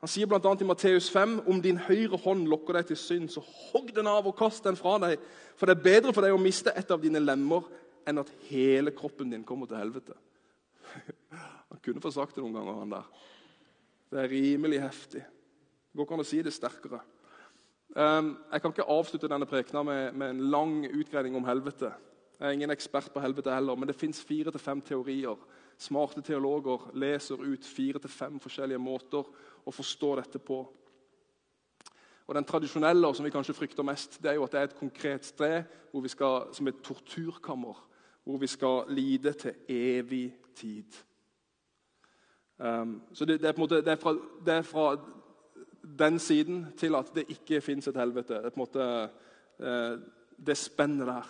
Han 0.02 0.12
sier 0.12 0.30
bl.a. 0.30 0.54
i 0.62 0.68
Matteus 0.70 1.10
5.: 1.14 1.40
Om 1.50 1.62
din 1.62 1.80
høyre 1.88 2.20
hånd 2.22 2.46
lokker 2.50 2.78
deg 2.78 2.92
til 2.92 3.00
synd, 3.02 3.32
så 3.34 3.42
hogg 3.42 3.90
den 3.96 4.10
av 4.10 4.30
og 4.30 4.38
kast 4.38 4.66
den 4.70 4.78
fra 4.78 4.98
deg. 5.02 5.18
For 5.58 5.70
det 5.70 5.78
er 5.78 5.88
bedre 5.90 6.14
for 6.14 6.26
deg 6.26 6.36
å 6.36 6.42
miste 6.42 6.74
et 6.78 6.94
av 6.94 7.02
dine 7.02 7.22
lemmer 7.22 7.66
enn 8.08 8.22
at 8.22 8.30
hele 8.48 8.94
kroppen 8.96 9.34
din 9.34 9.46
kommer 9.46 9.70
til 9.70 9.82
helvete. 9.82 10.18
Han 11.74 11.82
kunne 11.84 12.04
få 12.04 12.14
sagt 12.14 12.38
det 12.38 12.44
noen 12.46 12.56
ganger, 12.56 12.78
han 12.80 12.94
der. 12.94 13.08
Det 14.08 14.22
er 14.22 14.30
rimelig 14.32 14.78
heftig. 14.80 15.24
Går 15.98 16.06
ikke 16.06 16.14
an 16.14 16.22
å 16.22 16.30
si 16.30 16.38
det 16.46 16.52
sterkere. 16.54 17.00
Um, 17.98 18.36
jeg 18.52 18.62
kan 18.62 18.74
ikke 18.74 18.86
avslutte 18.94 19.30
denne 19.32 19.48
prekena 19.50 19.82
med, 19.82 20.12
med, 20.14 20.30
en 20.30 20.52
lang 20.54 20.76
utgreiing 20.86 21.34
om 21.40 21.48
helvete. 21.48 21.90
Jeg 22.38 22.46
er 22.46 22.54
ingen 22.54 22.70
ekspert 22.70 23.10
på 23.10 23.24
helvete 23.24 23.50
heller, 23.50 23.74
men 23.74 23.90
det 23.90 23.96
fins 23.98 24.20
fire 24.22 24.54
til 24.54 24.62
fem 24.62 24.84
teorier. 24.86 25.42
Smarte 25.82 26.22
teologer 26.22 26.86
leser 26.94 27.42
ut 27.42 27.66
fire 27.66 28.04
til 28.04 28.14
fem 28.14 28.38
forskjellige 28.44 28.78
måter 28.78 29.26
å 29.66 29.74
forstå 29.74 30.14
dette 30.22 30.44
på. 30.46 30.60
Og 32.28 32.36
Den 32.36 32.46
tradisjonelle, 32.46 33.14
som 33.16 33.26
vi 33.26 33.34
kanskje 33.34 33.58
frykter 33.58 33.90
mest, 33.90 34.22
det 34.22 34.36
er 34.36 34.38
jo 34.38 34.46
at 34.46 34.54
det 34.54 34.62
er 34.62 34.70
et 34.70 34.78
konkret 34.78 35.26
sted 35.26 35.64
skal, 36.14 36.54
som 36.54 36.68
et 36.70 36.82
torturkammer, 36.86 37.86
hvor 38.22 38.38
vi 38.38 38.54
skal 38.54 38.86
lide 38.94 39.34
til 39.34 39.54
evig 39.66 40.36
tid. 40.54 41.06
Um, 42.60 43.00
så 43.14 43.26
det, 43.26 43.42
det, 43.42 43.48
er 43.48 43.54
på 43.54 43.64
en 43.64 43.70
måte, 43.70 43.82
det 43.82 43.96
er 43.96 44.02
fra, 44.02 44.14
det 44.46 44.54
er 44.54 44.62
fra 44.62 44.92
den 45.98 46.20
siden 46.20 46.66
til 46.78 46.96
at 46.96 47.12
det 47.16 47.28
ikke 47.32 47.62
fins 47.62 47.88
et 47.88 48.00
helvete. 48.00 48.42
Det 48.42 48.50
er 48.50 48.56
på 48.56 48.60
en 48.60 48.66
måte 48.66 48.88
eh, 49.60 50.00
det 50.38 50.58
spennet 50.58 51.08
der. 51.08 51.30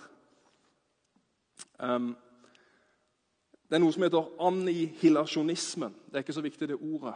Um, 1.79 2.11
det 3.67 3.77
er 3.77 3.83
noe 3.83 3.93
som 3.93 4.05
heter 4.05 4.29
annihilasjonismen. 4.47 5.95
Det 6.07 6.15
er 6.15 6.25
ikke 6.25 6.37
så 6.37 6.43
viktig, 6.45 6.69
det 6.69 6.79
ordet. 6.79 7.15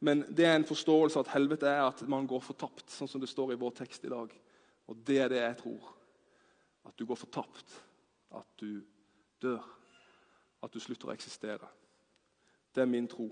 Men 0.00 0.24
det 0.36 0.46
er 0.48 0.56
en 0.56 0.68
forståelse 0.68 1.20
at 1.20 1.32
helvete 1.34 1.68
er 1.68 1.82
at 1.84 2.02
man 2.08 2.26
går 2.28 2.40
fortapt, 2.42 2.88
sånn 2.90 3.08
som 3.08 3.20
det 3.20 3.28
står 3.30 3.54
i 3.54 3.60
vår 3.60 3.74
tekst 3.82 4.04
i 4.08 4.12
dag. 4.12 4.32
Og 4.90 5.02
det 5.06 5.18
er 5.22 5.30
det 5.32 5.42
jeg 5.42 5.58
tror. 5.60 5.92
At 6.88 6.96
du 6.98 7.04
går 7.06 7.20
fortapt. 7.20 7.76
At 8.34 8.48
du 8.60 8.80
dør. 9.42 9.62
At 10.64 10.72
du 10.72 10.80
slutter 10.82 11.10
å 11.10 11.14
eksistere. 11.14 11.68
Det 12.74 12.82
er 12.82 12.90
min 12.90 13.08
tro 13.10 13.28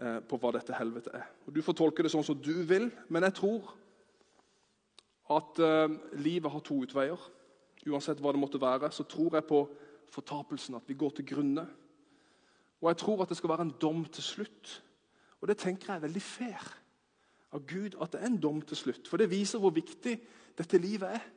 på 0.00 0.38
hva 0.40 0.52
dette 0.56 0.72
helvete 0.72 1.12
er. 1.12 1.26
Og 1.44 1.54
Du 1.54 1.60
får 1.62 1.76
tolke 1.76 2.04
det 2.04 2.12
sånn 2.12 2.24
som 2.24 2.38
du 2.40 2.54
vil, 2.64 2.86
men 3.12 3.26
jeg 3.26 3.34
tror 3.36 3.66
at 5.30 5.60
eh, 5.62 5.92
livet 6.18 6.50
har 6.52 6.62
to 6.66 6.80
utveier. 6.84 7.28
Uansett 7.86 8.20
hva 8.20 8.32
det 8.34 8.40
måtte 8.42 8.60
være, 8.60 8.90
så 8.92 9.06
tror 9.08 9.38
jeg 9.38 9.46
på 9.48 9.62
fortapelsen, 10.10 10.76
at 10.76 10.88
vi 10.88 10.98
går 10.98 11.14
til 11.16 11.28
grunne. 11.30 11.66
Og 12.80 12.90
jeg 12.90 13.00
tror 13.02 13.22
at 13.22 13.30
det 13.30 13.38
skal 13.38 13.52
være 13.52 13.68
en 13.68 13.76
dom 13.80 14.04
til 14.10 14.24
slutt. 14.24 14.72
Og 15.40 15.48
det 15.48 15.58
tenker 15.60 15.92
jeg 15.92 16.00
er 16.00 16.06
veldig 16.08 16.22
fair 16.24 16.70
av 17.54 17.64
Gud 17.66 17.96
at 18.00 18.12
det 18.12 18.20
er 18.20 18.30
en 18.30 18.40
dom 18.40 18.60
til 18.62 18.78
slutt. 18.78 19.08
For 19.08 19.20
det 19.20 19.30
viser 19.30 19.62
hvor 19.62 19.74
viktig 19.74 20.16
dette 20.58 20.80
livet 20.80 21.16
er. 21.18 21.28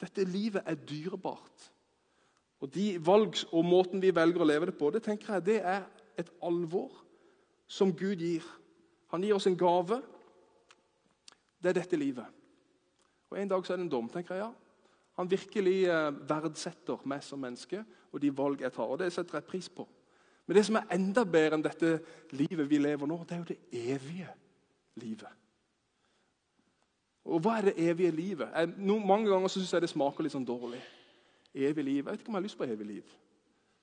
Dette 0.00 0.24
livet 0.26 0.66
er 0.66 0.78
dyrebart. 0.78 1.68
Og 2.62 2.70
de 2.74 2.94
valg 3.02 3.40
og 3.50 3.64
måten 3.66 4.02
vi 4.02 4.14
velger 4.14 4.42
å 4.42 4.46
leve 4.46 4.70
det 4.70 4.76
på, 4.78 4.90
det 4.94 5.02
tenker 5.06 5.34
jeg 5.34 5.46
det 5.48 5.58
er 5.66 5.86
et 6.20 6.30
alvor 6.44 7.00
som 7.72 7.92
Gud 7.96 8.20
gir. 8.20 8.44
Han 9.12 9.24
gir 9.24 9.36
oss 9.36 9.48
en 9.48 9.56
gave. 9.56 10.02
Det 11.62 11.70
er 11.70 11.80
dette 11.80 11.96
livet. 11.96 12.26
Og 13.30 13.38
En 13.40 13.48
dag 13.48 13.64
så 13.66 13.72
er 13.72 13.80
det 13.80 13.86
en 13.86 13.94
dom. 13.94 14.08
tenker 14.08 14.34
jeg, 14.34 14.44
ja. 14.44 14.52
Han 15.16 15.30
virkelig 15.30 15.84
eh, 15.88 16.12
verdsetter 16.28 17.00
meg 17.04 17.22
som 17.24 17.40
menneske 17.40 17.84
og 18.12 18.20
de 18.20 18.30
valg 18.36 18.60
jeg 18.60 18.72
tar. 18.72 18.88
og 18.88 18.98
Det 18.98 19.12
setter 19.12 19.38
jeg 19.38 19.48
pris 19.48 19.68
på. 19.68 19.88
Men 20.46 20.56
det 20.56 20.66
som 20.66 20.76
er 20.76 20.90
enda 20.92 21.24
bedre 21.24 21.56
enn 21.56 21.64
dette 21.64 21.92
livet 22.36 22.68
vi 22.68 22.78
lever 22.78 23.08
nå, 23.08 23.18
det 23.24 23.36
er 23.36 23.38
jo 23.38 23.50
det 23.52 23.58
evige 23.94 24.28
livet. 25.00 25.38
Og 27.24 27.40
hva 27.40 27.58
er 27.58 27.70
det 27.70 27.78
evige 27.78 28.10
livet? 28.10 28.48
Jeg, 28.50 28.72
no, 28.76 28.98
mange 28.98 29.30
ganger 29.30 29.48
så 29.48 29.60
syns 29.60 29.72
jeg 29.72 29.84
det 29.84 29.92
smaker 29.92 30.26
litt 30.26 30.34
sånn 30.34 30.46
dårlig. 30.46 30.80
Evig 31.54 31.84
liv. 31.84 32.00
Jeg 32.02 32.10
vet 32.10 32.20
ikke 32.20 32.32
om 32.32 32.36
jeg 32.36 32.42
har 32.42 32.48
lyst 32.48 32.58
på 32.58 32.66
evig 32.66 32.88
liv. 32.88 33.14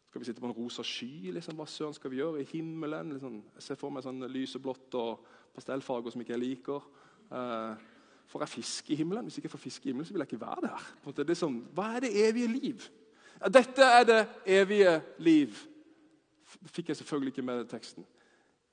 Skal 0.10 0.22
vi 0.22 0.26
sitte 0.26 0.42
på 0.42 0.50
en 0.50 0.58
rosa 0.58 0.84
sky? 0.84 1.30
Liksom, 1.36 1.54
hva 1.60 1.68
søren 1.70 1.94
skal 1.94 2.10
vi 2.10 2.18
gjøre 2.18 2.42
i 2.42 2.48
himmelen? 2.50 3.12
Liksom, 3.14 3.36
jeg 3.60 3.66
ser 3.66 3.78
for 3.78 3.94
meg 3.94 4.02
sånn 4.02 4.26
lyseblått 4.34 4.96
og 4.98 5.28
pastellfarger 5.54 6.16
som 6.16 6.24
ikke 6.24 6.34
jeg 6.34 6.42
liker. 6.42 6.88
Eh, 7.30 7.84
får 8.32 8.46
jeg 8.46 8.54
fisk 8.56 8.90
i 8.90 8.98
himmelen? 8.98 9.28
Hvis 9.28 9.38
jeg 9.38 9.44
ikke 9.44 9.54
får 9.54 9.62
fisk 9.68 9.86
i 9.86 9.92
himmelen, 9.92 10.08
så 10.10 10.16
vil 10.16 10.24
jeg 10.26 10.32
ikke 10.32 10.42
være 10.42 10.64
der. 10.66 10.88
Det 11.20 11.28
er 11.30 11.38
sånn, 11.38 11.60
hva 11.78 11.92
er 11.94 12.08
det 12.08 12.12
evige 12.24 12.50
liv? 12.56 12.88
Dette 13.54 13.92
er 14.00 14.08
det 14.10 14.20
evige 14.50 14.96
liv. 15.22 15.62
Det 16.58 16.74
fikk 16.74 16.90
jeg 16.90 16.98
selvfølgelig 17.04 17.36
ikke 17.36 17.46
med 17.46 17.70
teksten. 17.70 18.10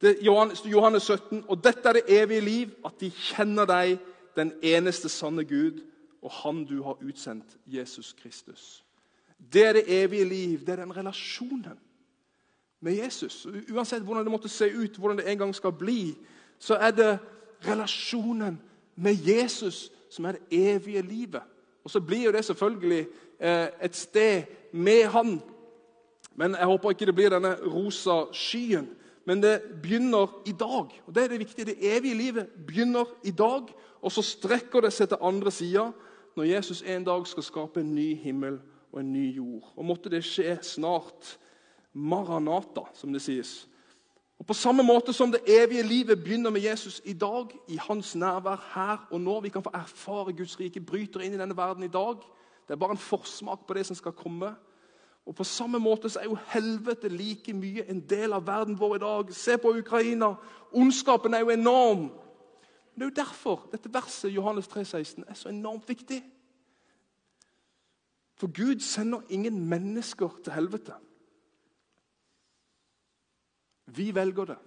Det, 0.00 0.16
Johannes 0.24 1.04
17. 1.04 1.44
Og 1.48 1.60
dette 1.64 1.88
er 1.88 2.00
det 2.00 2.06
evige 2.22 2.40
liv, 2.40 2.72
at 2.84 2.96
de 3.00 3.12
kjenner 3.12 3.68
deg, 3.68 3.98
den 4.36 4.56
eneste 4.64 5.08
sanne 5.08 5.44
Gud, 5.44 5.84
og 6.22 6.32
Han 6.42 6.64
du 6.64 6.82
har 6.82 6.96
utsendt, 7.04 7.56
Jesus 7.66 8.12
Kristus. 8.12 8.85
Det 9.38 9.66
er 9.66 9.72
det 9.72 9.84
evige 10.02 10.24
liv. 10.24 10.60
Det 10.60 10.68
er 10.68 10.76
den 10.76 10.96
relasjonen 10.96 11.78
med 12.80 12.92
Jesus. 12.92 13.46
Uansett 13.72 14.02
hvordan 14.02 14.24
det 14.24 14.32
måtte 14.32 14.48
se 14.48 14.70
ut, 14.74 14.96
hvordan 14.96 15.18
det 15.18 15.30
en 15.30 15.38
gang 15.38 15.54
skal 15.54 15.72
bli, 15.72 16.16
så 16.58 16.74
er 16.74 16.90
det 16.90 17.18
relasjonen 17.68 18.60
med 18.96 19.14
Jesus 19.14 19.92
som 20.10 20.24
er 20.24 20.32
det 20.32 20.74
evige 20.74 21.02
livet. 21.02 21.42
Og 21.84 21.90
så 21.90 22.00
blir 22.00 22.24
jo 22.24 22.32
det 22.32 22.44
selvfølgelig 22.44 23.06
eh, 23.40 23.68
et 23.82 23.96
sted 23.96 24.42
med 24.72 25.04
Han 25.04 25.40
men 26.36 26.54
Jeg 26.54 26.66
håper 26.66 26.90
ikke 26.90 27.06
det 27.06 27.14
blir 27.16 27.32
denne 27.32 27.54
rosa 27.64 28.26
skyen. 28.32 28.88
Men 29.26 29.42
det 29.42 29.62
begynner 29.82 30.42
i 30.46 30.52
dag. 30.52 31.02
og 31.06 31.14
Det 31.14 31.22
er 31.22 31.28
det 31.28 31.38
viktige. 31.38 31.64
Det 31.64 31.96
evige 31.96 32.14
livet 32.14 32.46
begynner 32.66 33.04
i 33.24 33.30
dag, 33.30 33.62
og 34.02 34.12
så 34.12 34.22
strekker 34.22 34.80
det 34.80 34.92
seg 34.92 35.08
til 35.08 35.18
andre 35.20 35.50
sida 35.50 35.90
når 36.36 36.44
Jesus 36.44 36.82
en 36.82 37.04
dag 37.04 37.26
skal 37.26 37.42
skape 37.42 37.80
en 37.80 37.94
ny 37.94 38.14
himmel 38.20 38.58
og 38.92 39.00
en 39.00 39.12
ny 39.12 39.36
jord. 39.36 39.72
Og 39.76 39.84
måtte 39.84 40.10
det 40.10 40.24
skje 40.24 40.58
snart. 40.62 41.38
Maranata, 41.96 42.82
som 42.94 43.12
det 43.12 43.22
sies. 43.22 43.68
Og 44.38 44.46
På 44.46 44.54
samme 44.54 44.82
måte 44.82 45.12
som 45.12 45.32
det 45.32 45.40
evige 45.48 45.82
livet 45.82 46.24
begynner 46.24 46.50
med 46.50 46.60
Jesus 46.60 47.00
i 47.04 47.12
dag, 47.12 47.46
i 47.68 47.76
hans 47.76 48.14
nærvær 48.14 48.72
her 48.74 49.06
og 49.10 49.20
nå 49.20 49.40
Vi 49.40 49.48
kan 49.48 49.62
få 49.62 49.70
erfare 49.74 50.32
Guds 50.32 50.60
rike 50.60 50.80
bryter 50.80 51.20
inn 51.20 51.34
i 51.34 51.38
denne 51.38 51.56
verden 51.56 51.82
i 51.82 51.88
dag. 51.88 52.16
Det 52.68 52.74
er 52.74 52.76
bare 52.76 52.90
en 52.90 53.00
forsmak 53.00 53.66
på 53.66 53.74
det 53.74 53.86
som 53.86 53.96
skal 53.96 54.12
komme. 54.12 54.54
Og 55.26 55.34
På 55.34 55.44
samme 55.44 55.78
måte 55.78 56.08
så 56.08 56.20
er 56.20 56.24
jo 56.24 56.38
helvete 56.52 57.08
like 57.08 57.52
mye 57.52 57.88
en 57.90 58.00
del 58.00 58.32
av 58.32 58.46
verden 58.46 58.80
vår 58.80 58.96
i 58.96 58.98
dag. 58.98 59.34
Se 59.34 59.58
på 59.58 59.78
Ukraina. 59.78 60.34
Ondskapen 60.72 61.34
er 61.34 61.40
jo 61.40 61.50
enorm. 61.50 62.10
Men 62.94 62.94
Det 62.94 63.02
er 63.02 63.10
jo 63.10 63.24
derfor 63.24 63.68
dette 63.72 63.94
verset 63.94 64.34
Johannes 64.34 64.68
3, 64.68 64.84
16, 64.84 65.24
er 65.28 65.34
så 65.34 65.48
enormt 65.48 65.88
viktig. 65.88 66.22
For 68.36 68.52
Gud 68.52 68.80
sender 68.80 69.20
ingen 69.28 69.68
mennesker 69.68 70.40
til 70.44 70.52
helvete. 70.52 70.94
Vi 73.86 74.14
velger 74.14 74.44
det. 74.44 74.58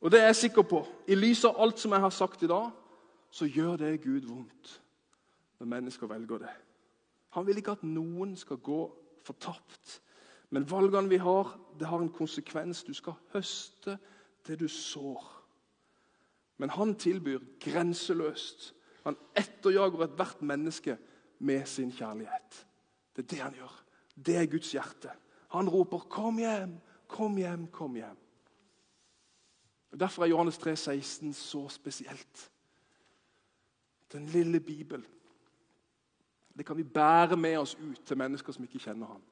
Og 0.00 0.10
det 0.10 0.20
er 0.20 0.24
jeg 0.24 0.36
sikker 0.36 0.62
på. 0.62 0.82
I 1.08 1.14
lys 1.14 1.44
av 1.44 1.60
alt 1.62 1.78
som 1.78 1.92
jeg 1.94 2.02
har 2.02 2.10
sagt 2.10 2.42
i 2.42 2.50
dag, 2.50 2.70
så 3.30 3.46
gjør 3.46 3.76
det 3.80 4.02
Gud 4.02 4.26
vondt 4.28 4.78
når 5.60 5.70
mennesker 5.70 6.10
velger 6.10 6.42
det. 6.42 6.50
Han 7.32 7.46
vil 7.46 7.56
ikke 7.56 7.76
at 7.78 7.84
noen 7.86 8.34
skal 8.36 8.58
gå 8.58 8.80
fortapt. 9.24 10.00
Men 10.50 10.66
valgene 10.68 11.08
vi 11.08 11.20
har, 11.22 11.54
det 11.78 11.86
har 11.86 12.02
en 12.02 12.12
konsekvens. 12.12 12.82
Du 12.84 12.92
skal 12.92 13.14
høste 13.32 13.96
det 14.46 14.58
du 14.60 14.66
sår. 14.68 15.22
Men 16.58 16.70
han 16.70 16.96
tilbyr 16.98 17.38
grenseløst. 17.62 18.74
Han 19.06 19.16
etterjager 19.38 20.04
ethvert 20.04 20.42
menneske 20.42 20.98
med 21.42 21.66
sin 21.66 21.92
kjærlighet. 21.92 22.66
Det 23.16 23.22
er 23.22 23.26
det 23.26 23.38
han 23.38 23.54
gjør. 23.54 23.84
Det 24.26 24.36
er 24.36 24.46
Guds 24.46 24.72
hjerte. 24.72 25.10
Han 25.48 25.68
roper 25.68 25.98
'Kom 25.98 26.38
hjem, 26.38 26.80
kom 27.08 27.36
hjem, 27.36 27.66
kom 27.66 27.96
hjem'. 27.96 28.18
Derfor 30.00 30.22
er 30.22 30.28
Johannes 30.28 30.58
3, 30.58 30.76
16 30.76 31.32
så 31.32 31.68
spesielt. 31.68 32.50
Den 34.12 34.26
lille 34.26 34.60
Bibelen 34.60 35.06
det 36.56 36.66
kan 36.66 36.76
vi 36.76 36.82
bære 36.82 37.36
med 37.36 37.56
oss 37.58 37.74
ut 37.74 38.00
til 38.06 38.18
mennesker 38.18 38.52
som 38.52 38.64
ikke 38.64 38.78
kjenner 38.78 39.06
ham. 39.06 39.22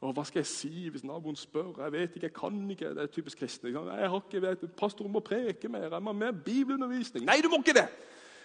Og 0.00 0.12
Hva 0.12 0.24
skal 0.24 0.38
jeg 0.38 0.46
si 0.46 0.88
hvis 0.88 1.04
naboen 1.04 1.36
spør? 1.36 1.82
Jeg 1.82 1.92
vet 1.92 2.14
ikke, 2.14 2.26
jeg 2.26 2.32
kan 2.32 2.70
ikke. 2.70 2.88
Det 2.94 3.02
er 3.02 3.06
typisk 3.06 3.38
kristne. 3.38 3.70
Jeg 3.70 4.10
har 4.10 4.22
ikke, 4.22 4.42
vet, 4.42 4.72
Pastoren 4.78 5.12
må 5.12 5.20
preke 5.20 5.68
mer. 5.68 5.88
Jeg 5.90 6.02
må 6.02 6.12
ha 6.12 6.18
mer 6.18 6.32
bibelundervisning. 6.32 7.26
Nei, 7.26 7.40
du 7.42 7.48
må 7.48 7.58
ikke 7.58 7.80
det! 7.80 7.88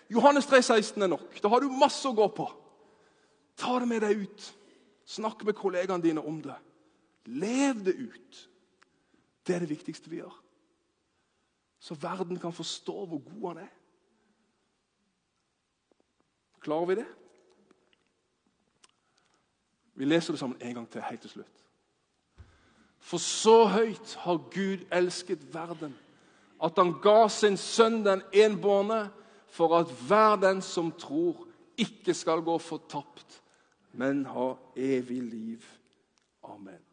Johannes 0.09 0.45
3, 0.45 0.61
16 0.61 1.01
er 1.01 1.07
nok. 1.07 1.43
Da 1.43 1.47
har 1.47 1.61
du 1.61 1.69
masse 1.69 2.09
å 2.09 2.15
gå 2.17 2.27
på. 2.27 2.47
Ta 3.57 3.79
det 3.79 3.87
med 3.87 4.01
deg 4.03 4.25
ut. 4.25 4.47
Snakk 5.05 5.43
med 5.45 5.57
kollegaene 5.57 6.03
dine 6.03 6.23
om 6.23 6.39
det. 6.41 6.55
Lev 7.25 7.83
det 7.85 7.95
ut. 7.95 8.49
Det 9.43 9.55
er 9.55 9.63
det 9.63 9.69
viktigste 9.69 10.09
vi 10.09 10.21
gjør. 10.21 10.35
Så 11.79 11.95
verden 11.99 12.39
kan 12.39 12.53
forstå 12.55 13.05
hvor 13.05 13.19
god 13.19 13.47
han 13.47 13.65
er. 13.65 13.73
Klarer 16.63 16.85
vi 16.85 16.95
det? 16.95 17.09
Vi 19.93 20.05
leser 20.05 20.33
det 20.33 20.39
sammen 20.39 20.61
en 20.61 20.75
gang 20.75 20.89
til, 20.89 21.01
helt 21.01 21.21
til 21.21 21.29
slutt. 21.29 21.65
For 23.03 23.19
så 23.19 23.65
høyt 23.67 24.15
har 24.23 24.39
Gud 24.51 24.85
elsket 24.91 25.43
verden, 25.53 25.93
at 26.63 26.79
han 26.79 26.95
ga 27.03 27.27
sin 27.27 27.57
sønn 27.59 27.99
den 28.05 28.23
enbårne, 28.31 29.09
for 29.53 29.75
at 29.77 29.91
hver 30.07 30.39
den 30.39 30.61
som 30.65 30.91
tror, 30.97 31.43
ikke 31.77 32.13
skal 32.13 32.41
gå 32.41 32.55
fortapt, 32.57 33.42
men 33.93 34.25
ha 34.25 34.53
evig 34.75 35.23
liv. 35.23 35.65
Amen. 36.43 36.92